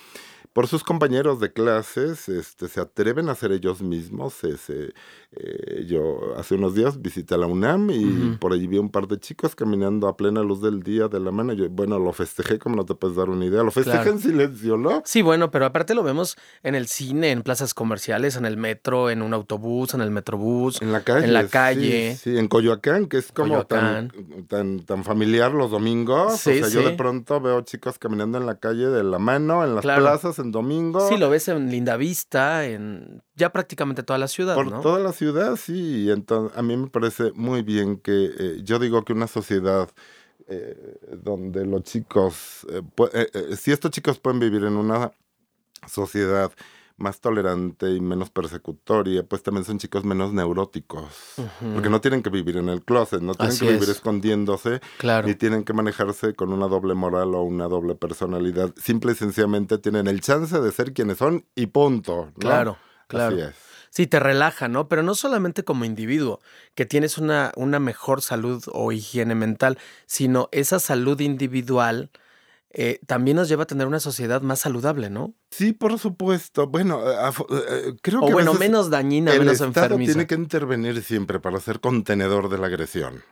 por 0.54 0.68
sus 0.68 0.84
compañeros 0.84 1.40
de 1.40 1.52
clases, 1.52 2.30
este, 2.30 2.68
se 2.68 2.82
atreven 2.82 3.30
a 3.30 3.36
ser 3.36 3.52
ellos 3.52 3.82
mismos. 3.82 4.36
Eh, 4.44 5.86
yo 5.88 6.36
hace 6.38 6.56
unos 6.56 6.76
días 6.76 7.02
visité 7.02 7.38
la 7.38 7.48
UNAM 7.48 7.90
y 7.92 8.38
por 8.40 8.54
allí 8.54 8.68
vi 8.68 8.78
un 8.78 8.90
par 8.90 9.08
de 9.08 9.20
chicos 9.20 9.56
caminando 9.56 10.08
a 10.08 10.16
plena 10.16 10.42
luz 10.42 10.62
del 10.62 10.82
día 10.84 11.08
de 11.08 11.20
la 11.20 11.32
mano. 11.32 11.54
Yo, 11.54 11.70
bueno, 11.70 12.00
lo 12.00 12.14
festejé 12.14 12.60
como 12.60 12.76
no 12.76 12.86
te 12.86 12.96
puedes 12.96 13.18
dar 13.18 13.30
una 13.30 13.46
idea. 13.46 13.64
Lo 13.64 13.72
festejé 13.72 14.10
en 14.10 14.20
silencio, 14.20 14.78
¿no? 14.78 15.02
Sí, 15.06 15.22
bueno, 15.22 15.52
pero 15.52 15.66
aparte 15.66 15.94
lo 15.94 16.04
vemos 16.04 16.38
en 16.64 16.76
el 16.76 16.88
cine, 16.88 17.32
en 17.32 17.42
plazas 17.42 17.74
comerciales, 17.74 18.36
en 18.36 18.46
el 18.46 18.58
metro, 18.58 19.10
en 19.10 19.22
un 19.22 19.34
autobús, 19.34 19.94
en 19.94 20.02
el 20.02 20.12
metrobús. 20.12 20.82
En 20.82 20.92
la 20.92 21.02
calle. 21.02 21.26
En 21.26 21.34
la 21.34 21.48
calle. 21.48 22.16
Sí, 22.16 22.38
en 22.38 22.48
Coyoacán, 22.48 23.08
que 23.08 23.18
es 23.18 23.32
como 23.32 23.66
tan, 23.66 24.12
tan, 24.48 25.04
familiar 25.04 25.52
los 25.52 25.72
domingos. 25.72 26.40
Sí, 26.40 26.62
o 26.62 26.66
sea, 26.66 26.70
yo 26.70 26.88
de 26.88 26.96
pronto 26.96 27.42
veo 27.42 27.62
chicos 27.62 28.00
caminando 28.00 28.38
en 28.38 28.46
la 28.46 28.56
calle 28.56 28.88
de 28.88 29.04
la 29.04 29.20
mano, 29.20 29.64
en 29.64 29.76
las 29.76 29.84
plazas, 29.84 30.35
domingo. 30.44 31.08
Sí, 31.10 31.18
lo 31.18 31.30
ves 31.30 31.48
en 31.48 31.70
Linda 31.70 31.98
Vista, 31.98 32.66
en 32.66 33.22
ya 33.36 33.52
prácticamente 33.52 34.04
toda 34.04 34.20
la 34.20 34.28
ciudad, 34.28 34.56
Por 34.56 34.82
toda 34.82 35.00
la 35.00 35.14
ciudad, 35.14 35.56
sí. 35.56 36.10
Entonces, 36.10 36.58
a 36.58 36.62
mí 36.62 36.78
me 36.78 36.88
parece 36.88 37.32
muy 37.34 37.62
bien 37.62 37.98
que 37.98 38.32
eh, 38.38 38.62
yo 38.64 38.80
digo 38.80 39.04
que 39.04 39.14
una 39.14 39.28
sociedad 39.28 39.90
eh, 40.48 40.98
donde 41.24 41.66
los 41.66 41.84
chicos, 41.84 42.68
eh, 43.14 43.56
si 43.58 43.72
estos 43.72 43.92
chicos 43.92 44.20
pueden 44.20 44.40
vivir 44.40 44.64
en 44.64 44.78
una 44.78 45.12
sociedad 45.88 46.52
más 46.98 47.20
tolerante 47.20 47.90
y 47.92 48.00
menos 48.00 48.30
persecutoria, 48.30 49.24
pues 49.24 49.44
también 49.44 49.66
son 49.66 49.80
chicos 49.80 50.06
menos 50.06 50.34
neuróticos. 50.34 51.36
Porque 51.74 51.90
no 51.90 52.00
tienen 52.02 52.24
que 52.24 52.30
vivir 52.30 52.58
en 52.58 52.70
el 52.70 52.84
closet, 52.84 53.22
no 53.22 53.36
tienen 53.36 53.58
que 53.58 53.72
vivir 53.72 53.90
escondiéndose, 53.90 54.80
ni 55.26 55.36
tienen 55.36 55.64
que 55.64 55.74
manejarse 55.74 56.34
con 56.36 56.54
una 56.54 56.68
doble 56.68 56.94
moral 56.94 57.36
o 57.36 57.44
una 57.44 57.68
doble 57.68 57.96
personalidad. 57.96 58.74
Simple 58.78 59.12
y 59.12 59.16
sencillamente 59.16 59.78
tienen 59.78 60.08
el 60.08 60.22
chance 60.22 60.60
de 60.60 60.72
ser 60.72 60.94
quienes 60.94 61.18
son 61.18 61.46
y 61.56 61.68
punto. 61.68 62.32
Claro, 62.40 62.78
claro. 63.08 63.36
Así 63.36 63.44
es. 63.44 63.56
Sí, 63.90 64.08
te 64.08 64.20
relaja, 64.20 64.68
¿no? 64.68 64.90
Pero 64.90 65.04
no 65.04 65.16
solamente 65.16 65.64
como 65.64 65.86
individuo, 65.86 66.42
que 66.76 66.86
tienes 66.86 67.18
una, 67.18 67.54
una 67.56 67.80
mejor 67.80 68.22
salud 68.22 68.62
o 68.74 68.92
higiene 68.92 69.36
mental, 69.36 69.78
sino 70.06 70.50
esa 70.52 70.80
salud 70.80 71.22
individual 71.22 72.10
eh, 72.78 73.00
también 73.08 73.38
nos 73.38 73.48
lleva 73.48 73.64
a 73.64 73.68
tener 73.68 73.88
una 73.88 74.02
sociedad 74.02 74.42
más 74.42 74.60
saludable, 74.60 75.10
¿no? 75.10 75.34
Sí, 75.50 75.72
por 75.72 75.98
supuesto. 75.98 76.68
Bueno, 76.68 77.10
eh, 77.10 77.32
eh, 77.70 77.94
creo 78.02 78.20
que. 78.20 78.26
O 78.26 78.32
bueno, 78.32 78.54
menos 78.54 78.90
dañina, 78.90 79.32
el 79.32 79.40
menos 79.40 79.62
Estado 79.62 79.96
tiene 79.96 80.28
que 80.28 80.36
intervenir 80.36 81.02
siempre 81.02 81.40
para 81.40 81.62
ser 81.62 81.80
contenedor 81.80 82.50
de 82.50 82.58
la 82.58 82.68
agresión. 82.68 83.24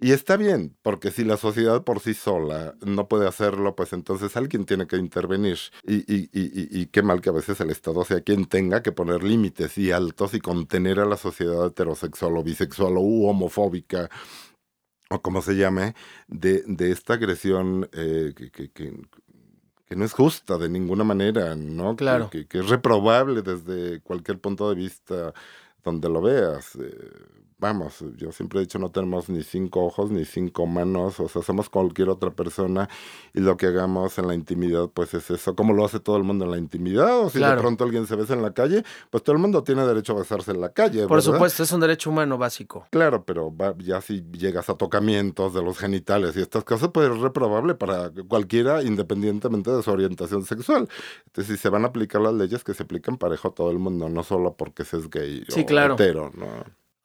Y 0.00 0.12
está 0.12 0.36
bien, 0.36 0.76
porque 0.82 1.10
si 1.10 1.24
la 1.24 1.38
sociedad 1.38 1.82
por 1.82 2.00
sí 2.00 2.12
sola 2.12 2.74
no 2.84 3.08
puede 3.08 3.26
hacerlo, 3.26 3.74
pues 3.74 3.94
entonces 3.94 4.36
alguien 4.36 4.66
tiene 4.66 4.86
que 4.86 4.96
intervenir. 4.98 5.58
Y, 5.86 6.00
y, 6.00 6.28
y, 6.34 6.80
y 6.80 6.86
qué 6.86 7.02
mal 7.02 7.22
que 7.22 7.30
a 7.30 7.32
veces 7.32 7.58
el 7.60 7.70
Estado 7.70 8.04
sea 8.04 8.20
quien 8.20 8.44
tenga 8.44 8.82
que 8.82 8.92
poner 8.92 9.24
límites 9.24 9.78
y 9.78 9.92
altos 9.92 10.34
y 10.34 10.40
contener 10.40 11.00
a 11.00 11.06
la 11.06 11.16
sociedad 11.16 11.68
heterosexual 11.68 12.36
o 12.36 12.42
bisexual 12.42 12.98
o 12.98 13.00
homofóbica 13.00 14.10
o 15.10 15.20
como 15.20 15.42
se 15.42 15.56
llame, 15.56 15.94
de, 16.28 16.62
de 16.66 16.90
esta 16.90 17.14
agresión 17.14 17.88
eh, 17.92 18.32
que, 18.36 18.50
que, 18.50 18.70
que, 18.70 18.92
no 19.96 20.04
es 20.04 20.12
justa 20.12 20.58
de 20.58 20.68
ninguna 20.68 21.04
manera, 21.04 21.54
¿no? 21.54 21.94
Claro. 21.94 22.28
Que, 22.28 22.46
es 22.50 22.68
reprobable 22.68 23.42
desde 23.42 24.00
cualquier 24.00 24.40
punto 24.40 24.68
de 24.68 24.74
vista 24.74 25.32
donde 25.84 26.08
lo 26.08 26.20
veas. 26.20 26.74
Eh, 26.74 27.10
vamos, 27.58 28.04
yo 28.16 28.32
siempre 28.32 28.58
he 28.58 28.62
dicho, 28.62 28.78
no 28.78 28.90
tenemos 28.90 29.28
ni 29.28 29.42
cinco 29.42 29.84
ojos 29.84 30.10
ni 30.10 30.24
cinco 30.24 30.66
manos, 30.66 31.20
o 31.20 31.28
sea, 31.28 31.42
somos 31.42 31.68
cualquier 31.70 32.08
otra 32.08 32.30
persona 32.30 32.88
y 33.32 33.40
lo 33.40 33.56
que 33.56 33.66
hagamos 33.66 34.18
en 34.18 34.26
la 34.26 34.34
intimidad, 34.34 34.88
pues 34.92 35.14
es 35.14 35.30
eso, 35.30 35.54
como 35.54 35.72
lo 35.72 35.84
hace 35.84 36.00
todo 36.00 36.16
el 36.16 36.24
mundo 36.24 36.44
en 36.44 36.50
la 36.50 36.58
intimidad, 36.58 37.18
o 37.20 37.30
si 37.30 37.38
de 37.38 37.56
pronto 37.56 37.84
alguien 37.84 38.06
se 38.06 38.16
besa 38.16 38.34
en 38.34 38.42
la 38.42 38.52
calle, 38.52 38.82
pues 39.10 39.22
todo 39.22 39.34
el 39.34 39.40
mundo 39.40 39.62
tiene 39.62 39.86
derecho 39.86 40.12
a 40.12 40.16
besarse 40.16 40.50
en 40.50 40.60
la 40.60 40.70
calle. 40.70 41.06
Por 41.06 41.22
supuesto, 41.22 41.62
es 41.62 41.72
un 41.72 41.80
derecho 41.80 42.10
humano 42.10 42.38
básico. 42.38 42.86
Claro, 42.90 43.24
pero 43.24 43.54
ya 43.78 44.00
si 44.00 44.24
llegas 44.32 44.68
a 44.68 44.74
tocamientos 44.76 45.54
de 45.54 45.62
los 45.62 45.78
genitales 45.78 46.36
y 46.36 46.40
estas 46.40 46.64
cosas, 46.64 46.90
pues 46.92 47.10
es 47.10 47.18
reprobable 47.18 47.74
para 47.74 48.10
cualquiera, 48.28 48.82
independientemente 48.82 49.70
de 49.70 49.82
su 49.82 49.90
orientación 49.90 50.44
sexual. 50.44 50.88
Entonces, 51.26 51.56
si 51.56 51.62
se 51.62 51.68
van 51.68 51.84
a 51.84 51.88
aplicar 51.88 52.20
las 52.20 52.34
leyes, 52.34 52.64
que 52.64 52.74
se 52.74 52.82
apliquen 52.82 53.16
parejo 53.16 53.48
a 53.48 53.54
todo 53.54 53.70
el 53.70 53.78
mundo, 53.78 54.08
no 54.08 54.22
solo 54.22 54.54
porque 54.54 54.84
se 54.84 54.98
es 54.98 55.10
gay 55.10 55.44
sí, 55.48 55.62
o 55.62 55.66
claro. 55.66 55.94
hetero, 55.94 56.30
¿no? 56.34 56.46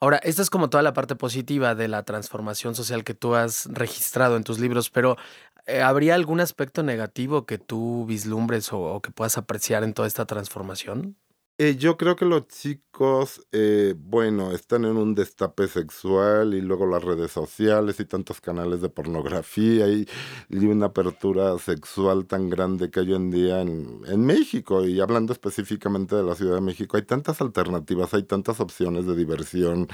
Ahora, 0.01 0.17
esta 0.23 0.41
es 0.41 0.49
como 0.49 0.69
toda 0.69 0.81
la 0.81 0.93
parte 0.93 1.15
positiva 1.15 1.75
de 1.75 1.89
la 1.89 2.03
transformación 2.03 2.73
social 2.73 3.03
que 3.03 3.13
tú 3.13 3.35
has 3.35 3.65
registrado 3.65 4.37
en 4.37 4.45
tus 4.45 4.57
libros, 4.57 4.89
pero 4.89 5.17
eh, 5.65 5.81
¿habría 5.81 6.15
algún 6.15 6.39
aspecto 6.39 6.83
negativo 6.83 7.45
que 7.45 7.57
tú 7.57 8.05
vislumbres 8.05 8.69
o, 8.71 9.01
que 9.01 9.11
puedas 9.11 9.37
apreciar 9.37 9.83
en 9.83 9.93
toda 9.93 10.07
esta 10.07 10.25
transformación? 10.25 11.17
Eh, 11.61 11.75
yo 11.75 11.97
creo 11.97 12.15
que 12.15 12.23
los 12.23 12.47
chicos, 12.47 13.45
eh, 13.51 13.93
bueno, 13.97 14.53
están 14.53 14.85
en 14.85 14.95
un 14.95 15.13
destape 15.13 15.67
sexual 15.67 16.53
y 16.53 16.61
luego 16.61 16.85
las 16.85 17.03
redes 17.03 17.31
sociales 17.31 17.99
y 17.99 18.05
tantos 18.05 18.39
canales 18.39 18.79
de 18.79 18.87
pornografía 18.87 19.89
y, 19.89 20.07
una 20.49 20.85
apertura 20.85 21.57
sexual 21.59 22.27
tan 22.27 22.49
grande 22.49 22.89
que 22.89 23.01
hay 23.01 23.09
hoy 23.09 23.15
en 23.15 23.29
día 23.29 23.59
en, 23.59 24.25
México. 24.25 24.85
Y 24.85 25.01
hablando 25.01 25.33
específicamente 25.33 26.15
de 26.15 26.23
la 26.23 26.35
Ciudad 26.35 26.55
de 26.55 26.61
México, 26.61 26.95
hay 26.95 27.03
tantas 27.03 27.41
alternativas, 27.41 28.13
hay 28.13 28.23
tantas 28.23 28.61
opciones 28.61 29.05
de 29.05 29.15
diversión, 29.17 29.89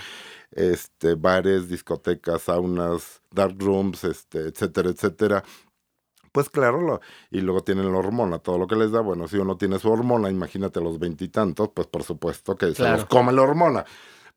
este, 0.51 1.15
bares, 1.15 1.67
discotecas, 1.67 2.43
saunas, 2.43 3.23
dark 3.31 3.55
rooms, 3.59 4.03
este, 4.03 4.49
etcétera, 4.49 4.91
etcétera 4.91 5.43
pues 6.35 6.49
claro, 6.49 6.81
lo, 6.81 6.99
y 7.31 7.39
luego 7.39 7.63
tienen 7.63 7.89
la 7.89 7.97
hormona, 7.97 8.39
todo 8.39 8.57
lo 8.57 8.67
que 8.67 8.75
les 8.75 8.91
da, 8.91 8.99
bueno, 8.99 9.25
si 9.29 9.37
uno 9.37 9.55
tiene 9.55 9.79
su 9.79 9.89
hormona, 9.89 10.29
imagínate 10.29 10.81
los 10.81 10.99
veintitantos, 10.99 11.69
pues 11.73 11.87
por 11.87 12.03
supuesto 12.03 12.57
que 12.57 12.75
se 12.75 12.83
los 12.83 13.05
come 13.05 13.31
la 13.31 13.43
hormona. 13.43 13.85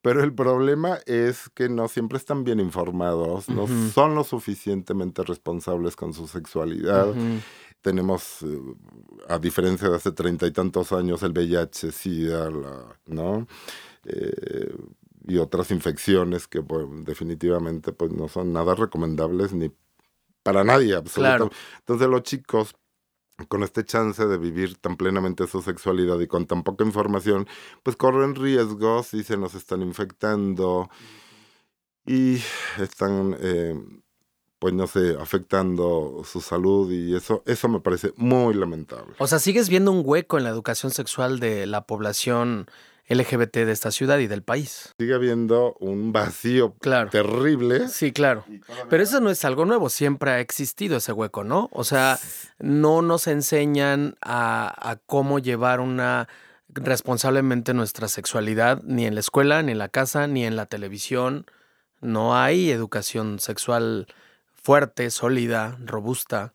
Pero 0.01 0.23
el 0.23 0.33
problema 0.33 0.97
es 1.05 1.49
que 1.49 1.67
no 1.67 1.89
siempre 1.89 2.17
están 2.17 2.45
bien 2.45 2.61
informados, 2.61 3.49
no 3.49 3.67
son 3.93 4.15
lo 4.15 4.23
suficientemente 4.23 5.23
responsables 5.23 5.97
con 5.97 6.13
su 6.13 6.25
sexualidad. 6.25 7.13
Tenemos, 7.81 8.43
eh, 8.43 8.61
a 9.27 9.37
diferencia 9.37 9.89
de 9.89 9.97
hace 9.97 10.13
treinta 10.13 10.47
y 10.47 10.51
tantos 10.51 10.93
años, 10.93 11.21
el 11.23 11.33
VIH, 11.33 11.91
SIDA, 11.91 12.49
¿no? 13.07 13.45
Eh, 14.05 14.73
y 15.27 15.37
otras 15.37 15.69
infecciones 15.71 16.47
que 16.47 16.63
definitivamente 17.03 17.91
pues 17.91 18.13
no 18.13 18.29
son 18.29 18.53
nada 18.53 18.75
recomendables 18.75 19.51
ni 19.51 19.69
para 20.53 20.63
nadie, 20.63 20.95
absolutamente. 20.95 21.55
Entonces 21.79 22.07
los 22.07 22.23
chicos 22.23 22.75
con 23.47 23.63
este 23.63 23.85
chance 23.85 24.25
de 24.25 24.37
vivir 24.37 24.77
tan 24.77 24.97
plenamente 24.97 25.47
su 25.47 25.61
sexualidad 25.61 26.19
y 26.19 26.27
con 26.27 26.45
tan 26.45 26.63
poca 26.63 26.83
información, 26.83 27.47
pues 27.83 27.95
corren 27.95 28.35
riesgos 28.35 29.13
y 29.13 29.23
se 29.23 29.37
nos 29.37 29.55
están 29.55 29.81
infectando 29.81 30.89
y 32.05 32.41
están, 32.79 33.37
eh, 33.39 33.75
pues 34.57 34.73
no 34.73 34.87
sé, 34.87 35.15
afectando 35.19 36.21
su 36.25 36.41
salud 36.41 36.91
y 36.91 37.15
eso, 37.15 37.43
eso 37.45 37.69
me 37.69 37.79
parece 37.79 38.13
muy 38.17 38.53
lamentable. 38.53 39.13
O 39.19 39.27
sea, 39.27 39.39
sigues 39.39 39.69
viendo 39.69 39.91
un 39.91 40.01
hueco 40.03 40.37
en 40.37 40.43
la 40.43 40.49
educación 40.49 40.91
sexual 40.91 41.39
de 41.39 41.65
la 41.65 41.85
población 41.85 42.67
LGBT 43.09 43.57
de 43.65 43.71
esta 43.71 43.91
ciudad 43.91 44.19
y 44.19 44.27
del 44.27 44.43
país. 44.43 44.93
Sigue 44.99 45.15
habiendo 45.15 45.75
un 45.79 46.13
vacío 46.13 46.75
terrible. 47.11 47.89
Sí, 47.89 48.11
claro. 48.11 48.45
Pero 48.89 49.03
eso 49.03 49.19
no 49.19 49.31
es 49.31 49.43
algo 49.43 49.65
nuevo, 49.65 49.89
siempre 49.89 50.31
ha 50.31 50.39
existido 50.39 50.97
ese 50.97 51.11
hueco, 51.11 51.43
¿no? 51.43 51.69
O 51.73 51.83
sea, 51.83 52.19
no 52.59 53.01
nos 53.01 53.27
enseñan 53.27 54.15
a, 54.21 54.99
cómo 55.07 55.39
llevar 55.39 55.79
una 55.79 56.27
responsablemente 56.69 57.73
nuestra 57.73 58.07
sexualidad 58.07 58.81
ni 58.83 59.07
en 59.07 59.15
la 59.15 59.21
escuela, 59.21 59.63
ni 59.63 59.71
en 59.71 59.79
la 59.79 59.89
casa, 59.89 60.27
ni 60.27 60.45
en 60.45 60.55
la 60.55 60.67
televisión. 60.67 61.47
No 62.01 62.37
hay 62.37 62.69
educación 62.69 63.39
sexual 63.39 64.07
fuerte, 64.53 65.09
sólida, 65.09 65.77
robusta 65.83 66.53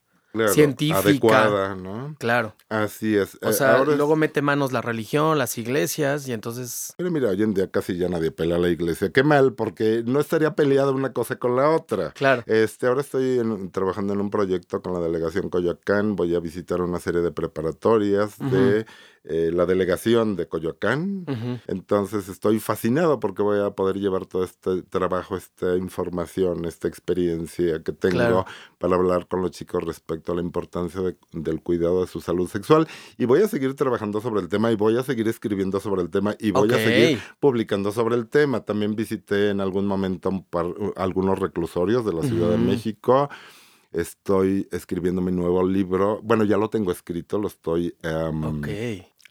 científica. 0.53 0.99
Adecuada, 0.99 1.75
¿no? 1.75 2.17
Claro. 2.19 2.55
Así 2.69 3.17
es. 3.17 3.39
O 3.43 3.51
eh, 3.51 3.53
sea, 3.53 3.85
luego 3.85 4.17
mete 4.17 4.43
manos 4.43 4.73
la 4.73 4.83
religión, 4.83 5.39
las 5.39 5.57
iglesias, 5.59 6.27
y 6.29 6.33
entonces. 6.33 6.95
Pero 6.97 7.11
mira, 7.11 7.31
hoy 7.31 7.43
en 7.43 7.55
día 7.55 7.71
casi 7.71 7.97
ya 7.97 8.09
nadie 8.09 8.31
pelea 8.31 8.57
a 8.57 8.61
la 8.61 8.69
iglesia. 8.69 9.11
Qué 9.11 9.23
mal, 9.23 9.55
porque 9.55 10.03
no 10.07 10.21
estaría 10.21 10.55
peleada 10.55 10.93
una 10.93 11.13
cosa 11.13 11.37
con 11.37 11.57
la 11.57 11.71
otra. 11.71 12.11
Claro. 12.13 12.43
Este, 12.47 12.87
ahora 12.87 13.01
estoy 13.01 13.41
trabajando 13.73 14.13
en 14.13 14.21
un 14.21 14.31
proyecto 14.31 14.83
con 14.83 14.95
la 14.95 15.01
delegación 15.01 15.51
Coyoacán. 15.51 16.17
Voy 16.17 16.35
a 16.35 16.41
visitar 16.41 16.81
una 16.81 16.99
serie 16.99 17.21
de 17.21 17.33
preparatorias 17.33 18.39
de 18.39 18.87
eh, 19.27 19.51
la 19.51 19.65
delegación 19.65 20.37
de 20.37 20.47
Coyoacán. 20.49 21.25
Entonces 21.67 22.29
estoy 22.29 22.61
fascinado 22.61 23.21
porque 23.21 23.43
voy 23.43 23.59
a 23.59 23.71
poder 23.71 23.97
llevar 23.97 24.27
todo 24.27 24.45
este 24.45 24.83
trabajo, 24.83 25.35
esta 25.35 25.77
información, 25.77 26.67
esta 26.67 26.89
experiencia 26.89 27.83
que 27.83 27.93
tengo 27.93 28.45
para 28.77 28.97
hablar 28.97 29.27
con 29.27 29.41
los 29.41 29.53
chicos 29.53 29.83
respecto 29.83 30.33
a 30.33 30.35
la 30.35 30.43
importancia 30.43 31.01
del 31.33 31.63
cuidado 31.63 32.03
de 32.03 32.07
su 32.07 32.21
salud 32.21 32.49
sexual. 32.49 32.87
Y 33.17 33.25
voy 33.25 33.41
a 33.41 33.49
seguir 33.49 33.75
trabajando 33.75 34.21
sobre 34.21 34.43
el 34.43 34.49
tema 34.51 34.71
y 34.71 34.77
voy 34.77 34.99
a 34.99 35.03
seguir 35.03 35.27
escribiendo 35.27 35.81
sobre 35.81 36.03
el 36.03 36.11
tema 36.11 36.37
y 36.39 36.51
voy 36.51 36.71
a 36.75 36.77
seguir 36.77 37.19
publicando 37.41 37.93
sobre 37.93 38.17
el 38.17 38.29
tema. 38.29 38.61
También 38.61 38.95
visité 38.95 39.49
en 39.49 39.63
algún 39.63 39.87
momento 39.87 40.45
algunos 40.97 41.39
reclusorios 41.39 42.05
de 42.05 42.13
la 42.13 42.23
Ciudad 42.25 42.51
de 42.51 42.59
México. 42.59 43.31
Estoy 43.91 44.69
escribiendo 44.73 45.23
mi 45.23 45.31
nuevo 45.33 45.67
libro. 45.67 46.21
Bueno, 46.23 46.45
ya 46.45 46.59
lo 46.59 46.69
tengo 46.69 46.91
escrito, 46.91 47.39
lo 47.39 47.47
estoy 47.47 47.97
em, 48.03 48.61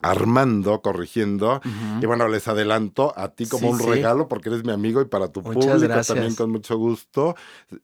armando, 0.04 0.82
corrigiendo. 0.82 1.62
Y 2.02 2.06
bueno, 2.06 2.28
les 2.28 2.48
adelanto 2.48 3.14
a 3.18 3.30
ti 3.30 3.48
como 3.48 3.70
un 3.70 3.80
regalo 3.80 4.28
porque 4.28 4.50
eres 4.50 4.64
mi 4.64 4.72
amigo 4.72 5.02
y 5.02 5.06
para 5.06 5.30
tu 5.30 5.42
público 5.42 6.04
también 6.06 6.36
con 6.36 6.52
mucho 6.52 6.78
gusto. 6.78 7.36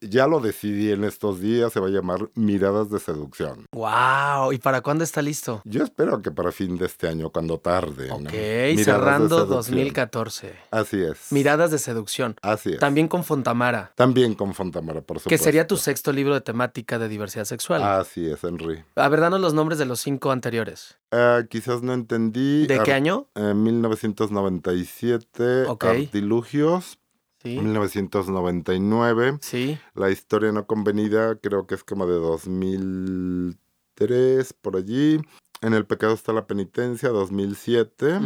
Ya 0.02 0.28
lo 0.28 0.40
decidí 0.40 0.92
en 0.92 1.04
estos 1.04 1.40
días, 1.40 1.74
se 1.74 1.80
va 1.80 1.88
a 1.88 1.92
llamar 1.92 2.30
Miradas 2.36 2.90
de 2.90 3.00
Seducción. 3.00 3.66
¡Wow! 3.72 4.54
¿Y 4.54 4.58
para 4.60 4.82
cuándo 4.82 5.04
está 5.04 5.22
listo? 5.22 5.62
Yo 5.66 5.84
espero 5.84 6.22
que 6.22 6.32
para 6.32 6.52
fin 6.52 6.78
de 6.78 6.86
este 6.86 7.08
año, 7.08 7.30
cuando 7.30 7.58
tarde. 7.58 8.12
Ok, 8.12 8.84
cerrando 8.84 9.46
2014. 9.46 10.56
Así 10.72 11.02
es. 11.02 11.32
Miradas 11.32 11.72
de 11.72 11.80
Seducción. 11.80 12.36
Así 12.42 12.74
es. 12.74 12.80
También 12.80 13.08
con 13.08 13.24
Fontamara. 13.24 13.94
También 13.96 14.36
con 14.36 14.54
Fontamara, 14.54 15.02
por 15.02 15.20
supuesto. 15.20 15.30
Que 15.30 15.38
sería 15.38 15.68
tu 15.68 15.78
sexto 15.78 16.12
libro 16.12 16.34
de 16.34 16.42
temática 16.42 17.00
de 17.00 17.08
diversidad 17.08 17.46
sexual. 17.46 17.84
Así 17.84 18.30
es, 18.30 18.44
Henry. 18.44 18.84
A 18.96 19.10
ver, 19.10 19.22
danos 19.22 19.42
los 19.42 19.54
nombres 19.54 19.80
de 19.80 19.86
los 19.86 20.00
cinco 20.00 20.32
anteriores. 20.32 20.99
Uh, 21.12 21.48
quizás 21.48 21.82
no 21.82 21.94
entendí. 21.94 22.68
¿De 22.68 22.84
qué 22.84 22.94
año? 22.94 23.28
En 23.36 23.64
1997. 23.64 25.64
Okay. 25.68 26.06
Artilugios. 26.06 27.00
Sí. 27.42 27.58
1999. 27.60 29.40
Sí. 29.42 29.80
La 29.96 30.12
historia 30.12 30.52
no 30.52 30.68
convenida 30.68 31.38
creo 31.38 31.66
que 31.66 31.74
es 31.76 31.84
como 31.84 32.06
de 32.06 32.16
2003, 32.16 34.54
por 34.54 34.76
allí. 34.76 35.22
En 35.62 35.74
El 35.74 35.86
pecado 35.86 36.14
está 36.14 36.34
la 36.34 36.48
penitencia, 36.48 37.08
2007. 37.10 38.20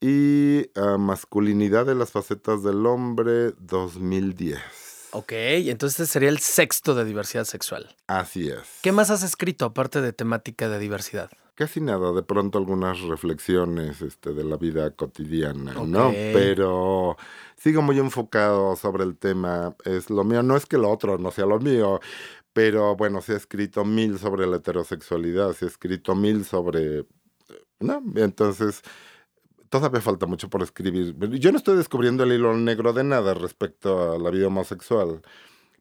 Y 0.00 0.70
uh, 0.78 0.98
Masculinidad 0.98 1.86
de 1.86 1.94
las 1.94 2.10
facetas 2.12 2.62
del 2.62 2.84
hombre, 2.86 3.52
2010. 3.58 4.58
Ok, 5.12 5.32
entonces 5.32 6.00
este 6.00 6.12
sería 6.12 6.28
el 6.28 6.40
sexto 6.40 6.94
de 6.94 7.06
diversidad 7.06 7.44
sexual. 7.44 7.96
Así 8.06 8.48
es. 8.48 8.80
¿Qué 8.82 8.92
más 8.92 9.08
has 9.10 9.22
escrito 9.22 9.64
aparte 9.64 10.02
de 10.02 10.12
temática 10.12 10.68
de 10.68 10.78
diversidad? 10.78 11.30
Casi 11.56 11.80
nada, 11.80 12.12
de 12.12 12.22
pronto 12.22 12.58
algunas 12.58 13.00
reflexiones 13.00 14.02
este, 14.02 14.34
de 14.34 14.44
la 14.44 14.58
vida 14.58 14.90
cotidiana, 14.90 15.72
¿no? 15.72 16.12
Pero 16.12 17.16
sigo 17.56 17.80
muy 17.80 17.98
enfocado 17.98 18.76
sobre 18.76 19.04
el 19.04 19.16
tema, 19.16 19.74
es 19.86 20.10
lo 20.10 20.22
mío, 20.22 20.42
no 20.42 20.54
es 20.54 20.66
que 20.66 20.76
lo 20.76 20.90
otro 20.90 21.16
no 21.16 21.30
sea 21.30 21.46
lo 21.46 21.58
mío, 21.58 21.98
pero 22.52 22.94
bueno, 22.94 23.22
se 23.22 23.32
ha 23.32 23.36
escrito 23.36 23.86
mil 23.86 24.18
sobre 24.18 24.46
la 24.46 24.58
heterosexualidad, 24.58 25.54
se 25.54 25.64
ha 25.64 25.68
escrito 25.68 26.14
mil 26.14 26.44
sobre... 26.44 27.06
¿no? 27.80 28.02
Entonces, 28.16 28.82
todavía 29.70 30.02
falta 30.02 30.26
mucho 30.26 30.50
por 30.50 30.62
escribir. 30.62 31.16
Yo 31.38 31.52
no 31.52 31.56
estoy 31.56 31.78
descubriendo 31.78 32.24
el 32.24 32.32
hilo 32.32 32.54
negro 32.54 32.92
de 32.92 33.02
nada 33.02 33.32
respecto 33.32 34.12
a 34.12 34.18
la 34.18 34.28
vida 34.28 34.48
homosexual. 34.48 35.22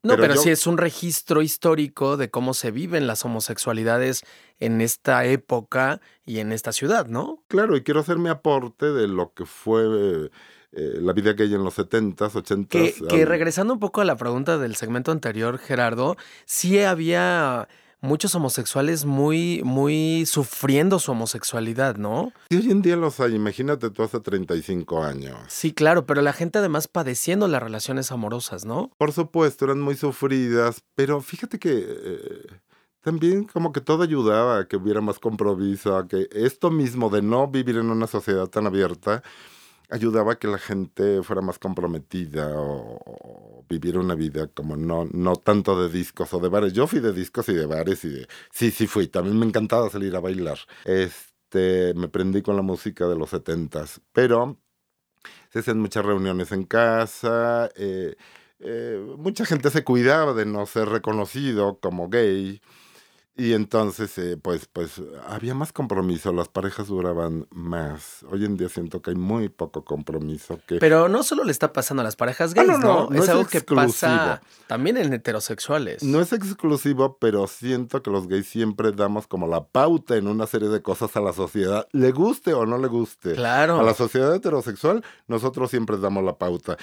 No, 0.05 0.17
pero, 0.17 0.35
sí 0.37 0.49
es 0.49 0.67
un 0.67 0.77
registro 0.77 1.41
histórico 1.41 2.15
de 2.15 2.29
cómo 2.29 2.53
se 2.53 2.71
viven 2.71 3.07
las 3.07 3.25
homosexualidades 3.25 4.23
en 4.59 4.81
esta 4.81 5.25
época 5.25 5.99
y 6.25 6.39
en 6.39 6.51
esta 6.51 6.71
ciudad, 6.71 7.07
¿no? 7.07 7.43
Claro, 7.47 7.75
y 7.75 7.81
quiero 7.81 8.01
hacer 8.01 8.17
mi 8.17 8.29
aporte 8.29 8.91
de 8.91 9.07
lo 9.07 9.33
que 9.33 9.45
fue 9.45 10.29
eh, 10.71 10.99
la 11.01 11.13
vida 11.13 11.33
gay 11.33 11.53
en 11.53 11.63
los 11.63 11.77
70s, 11.77 12.17
80s. 12.17 12.67
Que, 12.67 12.93
que 13.07 13.25
regresando 13.25 13.73
un 13.73 13.79
poco 13.79 14.01
a 14.01 14.05
la 14.05 14.15
pregunta 14.15 14.57
del 14.57 14.75
segmento 14.75 15.11
anterior, 15.11 15.57
Gerardo, 15.57 16.17
sí 16.45 16.79
había 16.79 17.67
muchos 18.01 18.35
homosexuales 18.35 19.05
muy, 19.05 19.61
muy 19.63 20.25
sufriendo 20.25 20.99
su 20.99 21.11
homosexualidad, 21.11 21.95
¿no? 21.97 22.31
Y 22.49 22.57
hoy 22.57 22.71
en 22.71 22.81
día 22.81 22.95
los 22.95 23.19
hay, 23.19 23.35
imagínate 23.35 23.89
tú 23.89 24.03
hace 24.03 24.19
35 24.19 25.03
años. 25.03 25.37
Sí, 25.47 25.73
claro, 25.73 26.05
pero 26.05 26.21
la 26.21 26.33
gente 26.33 26.59
además 26.59 26.87
padeciendo 26.87 27.47
las 27.47 27.61
relaciones 27.61 28.11
amorosas, 28.11 28.65
¿no? 28.65 28.91
Por 28.97 29.11
supuesto, 29.11 29.65
eran 29.65 29.81
muy 29.81 29.95
sufridas, 29.95 30.81
pero 30.95 31.21
fíjate 31.21 31.59
que... 31.59 31.85
Eh, 31.87 32.47
también 33.01 33.43
como 33.43 33.71
que 33.71 33.81
todo 33.81 34.01
ayudaba 34.01 34.57
a 34.57 34.67
que 34.67 34.77
hubiera 34.77 34.99
más 34.99 35.19
compromiso, 35.19 35.95
a 35.95 36.07
que 36.07 36.27
esto 36.31 36.71
mismo 36.71 37.11
de 37.11 37.21
no 37.21 37.47
vivir 37.47 37.77
en 37.77 37.91
una 37.91 38.07
sociedad 38.07 38.47
tan 38.47 38.65
abierta, 38.65 39.21
ayudaba 39.89 40.33
a 40.33 40.39
que 40.39 40.47
la 40.47 40.57
gente 40.57 41.21
fuera 41.23 41.41
más 41.41 41.59
comprometida 41.59 42.51
o, 42.55 43.65
viviera 43.69 43.99
una 43.99 44.15
vida 44.15 44.47
como 44.47 44.75
no, 44.75 45.05
no 45.11 45.35
tanto 45.35 45.81
de 45.81 45.89
discos 45.89 46.33
o 46.33 46.39
de 46.39 46.49
bares. 46.49 46.73
Yo 46.73 46.87
fui 46.87 46.99
de 46.99 47.13
discos 47.13 47.49
y 47.49 47.53
de 47.53 47.65
bares 47.65 48.03
y 48.05 48.09
de... 48.09 48.27
Sí, 48.51 48.71
sí 48.71 48.87
fui. 48.87 49.07
También 49.07 49.37
me 49.37 49.45
encantaba 49.45 49.89
salir 49.89 50.15
a 50.15 50.19
bailar. 50.19 50.59
Este, 50.85 51.93
me 51.95 52.07
prendí 52.07 52.41
con 52.41 52.55
la 52.55 52.61
música 52.61 53.07
de 53.07 53.15
los 53.15 53.31
setentas. 53.31 54.01
Pero 54.13 54.59
se 55.49 55.59
hacían 55.59 55.79
muchas 55.79 56.05
reuniones 56.05 56.51
en 56.51 56.65
casa. 56.65 57.69
Eh, 57.75 58.15
eh, 58.59 59.15
mucha 59.17 59.45
gente 59.45 59.69
se 59.69 59.83
cuidaba 59.83 60.33
de 60.33 60.45
no 60.45 60.65
ser 60.65 60.89
reconocido 60.89 61.79
como 61.79 62.09
gay. 62.09 62.61
Y 63.37 63.51
entonces, 63.51 64.17
eh, 64.17 64.37
pues, 64.41 64.65
pues 64.71 65.01
había 65.27 65.53
más 65.53 65.73
compromiso, 65.73 66.31
las 66.31 66.47
parejas 66.47 66.87
duraban 66.87 67.47
más. 67.51 68.23
Hoy 68.31 68.45
en 68.45 68.55
día 68.55 68.69
siento 68.69 69.01
que 69.01 69.09
hay 69.09 69.17
muy 69.17 69.49
poco 69.49 69.83
compromiso. 69.83 70.57
Que... 70.65 70.77
Pero 70.77 71.09
no 71.09 71.21
solo 71.21 71.43
le 71.43 71.51
está 71.51 71.73
pasando 71.73 71.99
a 71.99 72.05
las 72.05 72.15
parejas 72.15 72.53
ah, 72.55 72.63
gays, 72.63 72.79
no, 72.79 73.09
es, 73.11 73.27
algo 73.27 73.45
que 73.45 73.59
pasa 73.59 74.41
también 74.67 74.95
en 74.95 75.11
heterosexuales. 75.11 76.01
No 76.01 76.21
es 76.21 76.31
exclusivo, 76.31 77.17
pero 77.19 77.47
siento 77.47 78.01
que 78.01 78.09
los 78.09 78.29
gays 78.29 78.47
siempre 78.47 78.93
damos 78.93 79.27
como 79.27 79.47
la 79.47 79.65
pauta 79.65 80.15
en 80.15 80.29
una 80.29 80.47
serie 80.47 80.69
de 80.69 80.81
cosas 80.81 81.13
a 81.17 81.19
la 81.19 81.33
sociedad, 81.33 81.89
le 81.91 82.13
guste 82.13 82.53
o 82.53 82.65
no 82.65 82.77
le 82.77 82.87
guste. 82.87 83.33
Claro. 83.33 83.81
A 83.81 83.83
la 83.83 83.93
sociedad 83.93 84.33
heterosexual, 84.33 85.03
nosotros 85.27 85.69
siempre 85.69 85.97
damos 85.97 86.23
la 86.23 86.37
pauta. 86.37 86.77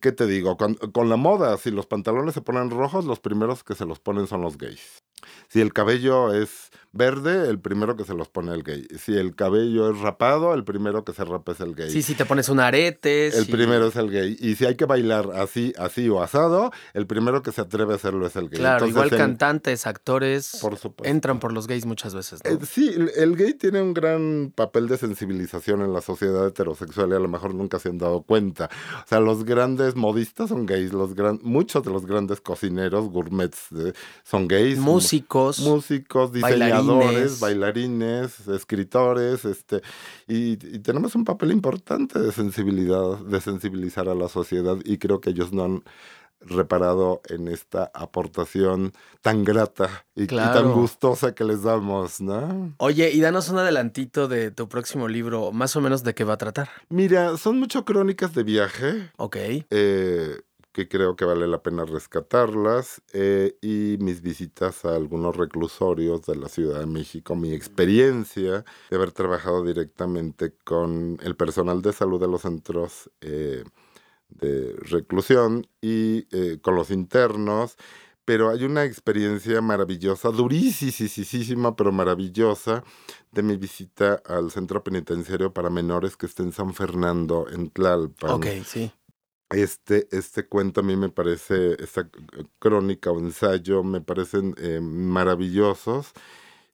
¿Qué 0.00 0.10
te 0.10 0.26
digo? 0.26 0.56
Con, 0.56 0.74
con 0.74 1.08
la 1.08 1.16
moda, 1.16 1.56
si 1.58 1.70
los 1.70 1.86
pantalones 1.86 2.34
se 2.34 2.40
ponen 2.40 2.70
rojos, 2.70 3.04
los 3.04 3.20
primeros 3.20 3.62
que 3.62 3.76
se 3.76 3.86
los 3.86 4.00
ponen 4.00 4.26
son 4.26 4.42
los 4.42 4.58
gays. 4.58 5.04
Si 5.48 5.60
el 5.60 5.72
cabello 5.72 5.91
es 6.32 6.70
verde, 6.92 7.48
el 7.48 7.58
primero 7.58 7.96
que 7.96 8.04
se 8.04 8.14
los 8.14 8.28
pone 8.28 8.52
el 8.52 8.62
gay. 8.62 8.86
Si 8.98 9.16
el 9.16 9.34
cabello 9.34 9.90
es 9.90 9.98
rapado, 10.00 10.52
el 10.52 10.62
primero 10.62 11.04
que 11.04 11.12
se 11.12 11.24
rapa 11.24 11.52
es 11.52 11.60
el 11.60 11.74
gay. 11.74 11.90
Sí, 11.90 12.02
si 12.02 12.14
te 12.14 12.26
pones 12.26 12.48
un 12.50 12.60
arete. 12.60 13.28
El 13.28 13.46
primero 13.46 13.86
es 13.86 13.96
el 13.96 14.10
gay. 14.10 14.36
Y 14.38 14.56
si 14.56 14.66
hay 14.66 14.74
que 14.74 14.84
bailar 14.84 15.30
así, 15.34 15.72
así 15.78 16.08
o 16.08 16.22
asado, 16.22 16.70
el 16.92 17.06
primero 17.06 17.42
que 17.42 17.50
se 17.50 17.62
atreve 17.62 17.94
a 17.94 17.96
hacerlo 17.96 18.26
es 18.26 18.36
el 18.36 18.50
gay. 18.50 18.58
Claro, 18.58 18.86
igual 18.86 19.10
cantantes, 19.10 19.86
actores, 19.86 20.58
por 20.60 20.78
entran 21.04 21.40
por 21.40 21.52
los 21.52 21.66
gays 21.66 21.86
muchas 21.86 22.14
veces. 22.14 22.40
Eh, 22.44 22.58
sí, 22.68 22.94
el 23.16 23.36
gay 23.36 23.54
tiene 23.54 23.80
un 23.80 23.94
gran 23.94 24.52
papel 24.54 24.86
de 24.88 24.98
sensibilización 24.98 25.80
en 25.80 25.92
la 25.94 26.02
sociedad 26.02 26.46
heterosexual 26.46 27.10
y 27.10 27.14
a 27.14 27.18
lo 27.18 27.28
mejor 27.28 27.54
nunca 27.54 27.78
se 27.78 27.88
han 27.88 27.98
dado 27.98 28.22
cuenta. 28.22 28.68
O 29.04 29.08
sea, 29.08 29.20
los 29.20 29.44
grandes 29.44 29.96
modistas 29.96 30.50
son 30.50 30.66
gays, 30.66 30.92
los 30.92 31.14
gran, 31.14 31.40
muchos 31.42 31.82
de 31.84 31.90
los 31.90 32.04
grandes 32.04 32.42
cocineros, 32.42 33.08
gourmets, 33.08 33.68
eh, 33.78 33.92
son 34.24 34.46
gays. 34.46 34.78
Músicos. 34.78 35.60
Músicos, 35.60 36.32
diseñadores 36.32 36.81
bailarines. 36.86 37.40
bailarines, 37.40 38.48
escritores, 38.48 39.44
este, 39.44 39.82
y, 40.26 40.56
tenemos 40.56 41.14
un 41.14 41.24
papel 41.24 41.52
importante 41.52 42.18
de 42.18 42.32
sensibilidad, 42.32 43.18
de 43.18 43.40
sensibilizar 43.40 44.08
a 44.08 44.14
la 44.14 44.28
sociedad, 44.28 44.76
y 44.84 44.98
creo 44.98 45.20
que 45.20 45.30
ellos 45.30 45.52
no 45.52 45.64
han 45.64 45.84
reparado 46.44 47.20
en 47.28 47.48
esta 47.48 47.90
aportación 47.94 48.92
tan 49.20 49.44
grata 49.44 50.04
y, 50.14 50.26
tan 50.26 50.72
gustosa 50.72 51.34
que 51.34 51.44
les 51.44 51.62
damos, 51.62 52.20
¿no? 52.20 52.74
Oye, 52.78 53.10
y 53.10 53.20
danos 53.20 53.48
un 53.48 53.58
adelantito 53.58 54.28
de 54.28 54.50
tu 54.50 54.68
próximo 54.68 55.08
libro, 55.08 55.52
más 55.52 55.76
o 55.76 55.80
menos 55.80 56.02
de 56.02 56.14
qué 56.14 56.24
va 56.24 56.34
a 56.34 56.38
tratar. 56.38 56.68
Mira, 56.88 57.36
son 57.36 57.58
mucho 57.58 57.84
crónicas 57.84 58.34
de 58.34 58.42
viaje. 58.42 59.10
Ok. 59.16 59.36
Eh, 59.70 60.40
que 60.72 60.88
creo 60.88 61.16
que 61.16 61.24
vale 61.24 61.46
la 61.46 61.62
pena 61.62 61.84
rescatarlas, 61.84 63.02
eh, 63.12 63.56
y 63.60 63.98
mis 64.00 64.22
visitas 64.22 64.84
a 64.84 64.96
algunos 64.96 65.36
reclusorios 65.36 66.22
de 66.22 66.36
la 66.36 66.48
Ciudad 66.48 66.80
de 66.80 66.86
México, 66.86 67.36
mi 67.36 67.52
experiencia 67.52 68.64
de 68.90 68.96
haber 68.96 69.12
trabajado 69.12 69.64
directamente 69.64 70.54
con 70.64 71.18
el 71.22 71.36
personal 71.36 71.82
de 71.82 71.92
salud 71.92 72.20
de 72.20 72.28
los 72.28 72.42
centros 72.42 73.10
eh, 73.20 73.64
de 74.30 74.74
reclusión 74.78 75.66
y 75.82 76.26
eh, 76.30 76.58
con 76.62 76.74
los 76.74 76.90
internos. 76.90 77.76
Pero 78.24 78.50
hay 78.50 78.62
una 78.62 78.84
experiencia 78.84 79.60
maravillosa, 79.60 80.30
durísima, 80.30 81.74
pero 81.74 81.90
maravillosa, 81.90 82.84
de 83.32 83.42
mi 83.42 83.56
visita 83.56 84.22
al 84.24 84.52
centro 84.52 84.84
penitenciario 84.84 85.52
para 85.52 85.70
menores 85.70 86.16
que 86.16 86.26
está 86.26 86.44
en 86.44 86.52
San 86.52 86.72
Fernando, 86.72 87.48
en 87.50 87.70
Tlalpan. 87.70 88.30
Ok, 88.30 88.46
sí 88.64 88.92
este, 89.52 90.08
este 90.10 90.46
cuento 90.46 90.80
a 90.80 90.82
mí 90.82 90.96
me 90.96 91.08
parece, 91.08 91.76
esta 91.82 92.08
crónica 92.58 93.10
o 93.10 93.18
ensayo 93.18 93.82
me 93.84 94.00
parecen 94.00 94.54
eh, 94.58 94.80
maravillosos 94.80 96.12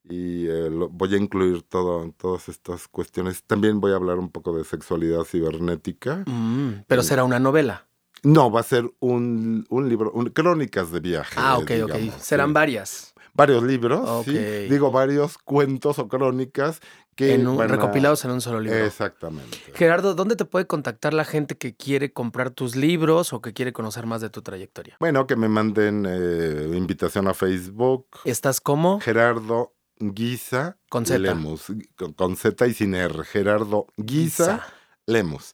y 0.09 0.47
eh, 0.47 0.71
lo- 0.71 0.89
voy 0.89 1.15
a 1.15 1.19
incluir 1.19 1.63
todo, 1.63 2.11
todas 2.17 2.49
estas 2.49 2.89
cuestiones. 2.89 3.43
También 3.45 3.81
voy 3.81 3.93
a 3.93 3.97
hablar 3.97 4.19
un 4.19 4.31
poco 4.31 4.57
de 4.57 4.65
sexualidad 4.65 5.25
cibernética. 5.25 6.25
Mm, 6.27 6.85
pero 6.87 7.03
será 7.03 7.25
una 7.25 7.39
novela. 7.39 7.87
No, 8.23 8.51
va 8.51 8.61
a 8.61 8.65
ser 8.65 8.91
un, 9.01 9.67
un 9.69 9.89
libro, 9.89 10.11
un- 10.13 10.31
crónicas 10.31 10.91
de 10.91 11.01
viaje. 11.01 11.35
Ah, 11.37 11.59
ok, 11.59 11.71
ok. 11.85 11.95
Serán 12.21 12.49
sí. 12.49 12.53
varias. 12.55 13.15
Varios 13.35 13.63
libros, 13.63 14.25
sí. 14.25 14.37
Digo, 14.69 14.91
varios 14.91 15.39
cuentos 15.39 15.99
o 16.01 16.09
crónicas 16.09 16.81
que 17.19 17.35
en 17.35 17.49
un- 17.49 17.57
van 17.57 17.69
a- 17.71 17.75
recopilados 17.75 18.25
en 18.25 18.31
un 18.31 18.41
solo 18.41 18.61
libro. 18.61 18.85
Exactamente. 18.85 19.59
Gerardo, 19.75 20.15
¿dónde 20.15 20.37
te 20.37 20.45
puede 20.45 20.67
contactar 20.69 21.13
la 21.15 21.25
gente 21.25 21.57
que 21.59 21.75
quiere 21.75 22.13
comprar 22.13 22.51
tus 22.51 22.77
libros 22.77 23.33
o 23.33 23.41
que 23.43 23.53
quiere 23.53 23.73
conocer 23.73 24.07
más 24.07 24.21
de 24.21 24.31
tu 24.31 24.41
trayectoria? 24.41 24.97
Bueno, 25.01 25.27
que 25.27 25.35
me 25.35 25.49
manden 25.49 26.07
eh, 26.09 26.71
invitación 26.77 27.27
a 27.27 27.35
Facebook. 27.35 28.07
¿Estás 28.25 28.61
como? 28.61 29.01
Gerardo 29.01 29.75
Guisa 29.99 30.79
Con 30.89 31.05
Z. 31.07 31.19
Lemus. 31.19 31.73
Con, 31.97 32.13
con 32.13 32.37
Z 32.37 32.67
y 32.69 32.73
sin 32.75 32.95
R. 32.95 33.25
Gerardo 33.25 33.87
Guisa 33.97 34.45
Guisa. 34.55 34.67
Lemus. 35.07 35.53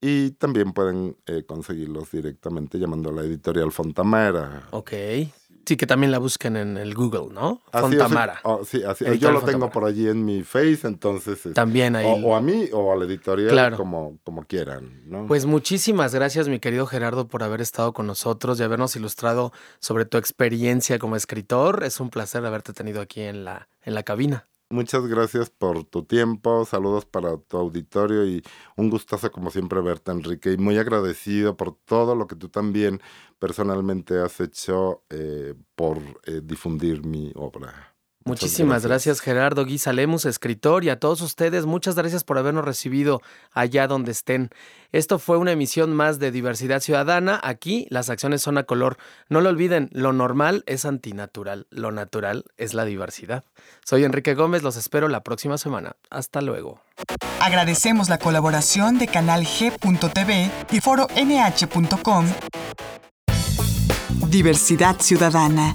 Y 0.00 0.32
también 0.32 0.72
pueden 0.72 1.16
eh, 1.26 1.44
conseguirlos 1.46 2.10
directamente 2.10 2.78
llamando 2.78 3.10
a 3.10 3.12
la 3.12 3.22
editorial 3.22 3.70
Fontamara. 3.72 4.68
Ok. 4.72 4.92
Sí, 5.66 5.76
que 5.76 5.86
también 5.86 6.12
la 6.12 6.18
busquen 6.18 6.56
en 6.56 6.76
el 6.76 6.94
Google, 6.94 7.34
¿no? 7.34 7.60
Así 7.72 7.88
Fontamara. 7.88 8.40
oh, 8.44 8.64
sí, 8.64 8.78
así- 8.84 9.04
Editorial 9.04 9.18
yo 9.18 9.28
lo 9.32 9.40
Fontamara. 9.40 9.52
tengo 9.52 9.70
por 9.72 9.84
allí 9.84 10.08
en 10.08 10.24
mi 10.24 10.42
face, 10.44 10.86
entonces... 10.86 11.34
este, 11.38 11.50
También 11.52 11.96
ahí. 11.96 12.06
O, 12.06 12.28
o 12.28 12.36
a 12.36 12.40
mí 12.40 12.68
o 12.72 12.92
a 12.92 12.96
la 12.96 13.04
editorial, 13.04 13.50
Claro. 13.50 13.76
como, 13.76 14.16
como 14.22 14.44
quieran, 14.44 15.02
¿no? 15.06 15.26
Pues 15.26 15.44
muchísimas 15.44 16.14
gracias, 16.14 16.48
mi 16.48 16.60
querido 16.60 16.86
Gerardo, 16.86 17.26
por 17.26 17.42
haber 17.42 17.60
estado 17.60 17.92
con 17.92 18.06
nosotros 18.06 18.60
y 18.60 18.62
habernos 18.62 18.94
ilustrado 18.94 19.52
sobre 19.80 20.04
tu 20.04 20.18
experiencia 20.18 20.98
como 21.00 21.16
escritor. 21.16 21.82
Es 21.84 21.98
un 21.98 22.10
placer 22.10 22.46
haberte 22.46 22.72
tenido 22.72 23.00
aquí 23.00 23.22
en 23.22 23.44
la, 23.44 23.68
en 23.82 23.94
la 23.94 24.04
cabina. 24.04 24.46
Muchas 24.68 25.06
gracias 25.06 25.48
por 25.48 25.84
tu 25.84 26.04
tiempo, 26.04 26.64
saludos 26.64 27.04
para 27.06 27.36
tu 27.38 27.56
auditorio 27.56 28.26
y 28.26 28.42
un 28.76 28.90
gustazo 28.90 29.30
como 29.30 29.50
siempre 29.52 29.80
verte, 29.80 30.10
Enrique, 30.10 30.52
y 30.52 30.56
muy 30.56 30.76
agradecido 30.76 31.56
por 31.56 31.76
todo 31.84 32.16
lo 32.16 32.26
que 32.26 32.34
tú 32.34 32.48
también 32.48 33.00
personalmente 33.38 34.18
has 34.18 34.40
hecho 34.40 35.04
eh, 35.08 35.54
por 35.76 35.98
eh, 36.24 36.40
difundir 36.42 37.06
mi 37.06 37.32
obra. 37.36 37.95
Muchísimas 38.26 38.84
gracias. 38.84 39.20
Gerardo 39.20 39.64
Guisa 39.64 39.92
Lemus, 39.92 40.24
escritor, 40.24 40.82
y 40.82 40.90
a 40.90 40.98
todos 40.98 41.20
ustedes, 41.20 41.64
muchas 41.64 41.94
gracias 41.94 42.24
por 42.24 42.38
habernos 42.38 42.64
recibido 42.64 43.22
allá 43.52 43.86
donde 43.86 44.10
estén. 44.10 44.50
Esto 44.90 45.20
fue 45.20 45.38
una 45.38 45.52
emisión 45.52 45.94
más 45.94 46.18
de 46.18 46.32
Diversidad 46.32 46.80
Ciudadana. 46.80 47.40
Aquí 47.44 47.86
las 47.88 48.10
acciones 48.10 48.42
son 48.42 48.58
a 48.58 48.64
color. 48.64 48.96
No 49.28 49.40
lo 49.40 49.48
olviden, 49.48 49.90
lo 49.92 50.12
normal 50.12 50.64
es 50.66 50.84
antinatural, 50.84 51.68
lo 51.70 51.92
natural 51.92 52.44
es 52.56 52.74
la 52.74 52.84
diversidad. 52.84 53.44
Soy 53.84 54.02
Enrique 54.02 54.34
Gómez, 54.34 54.64
los 54.64 54.76
espero 54.76 55.06
la 55.06 55.22
próxima 55.22 55.56
semana. 55.56 55.94
Hasta 56.10 56.40
luego. 56.40 56.80
Agradecemos 57.40 58.08
la 58.08 58.18
colaboración 58.18 58.98
de 58.98 59.06
Canal 59.06 59.44
G.tv 59.44 60.50
y 60.72 60.80
Foro 60.80 61.06
NH.com. 61.14 62.26
Diversidad 64.28 64.96
Ciudadana, 65.00 65.74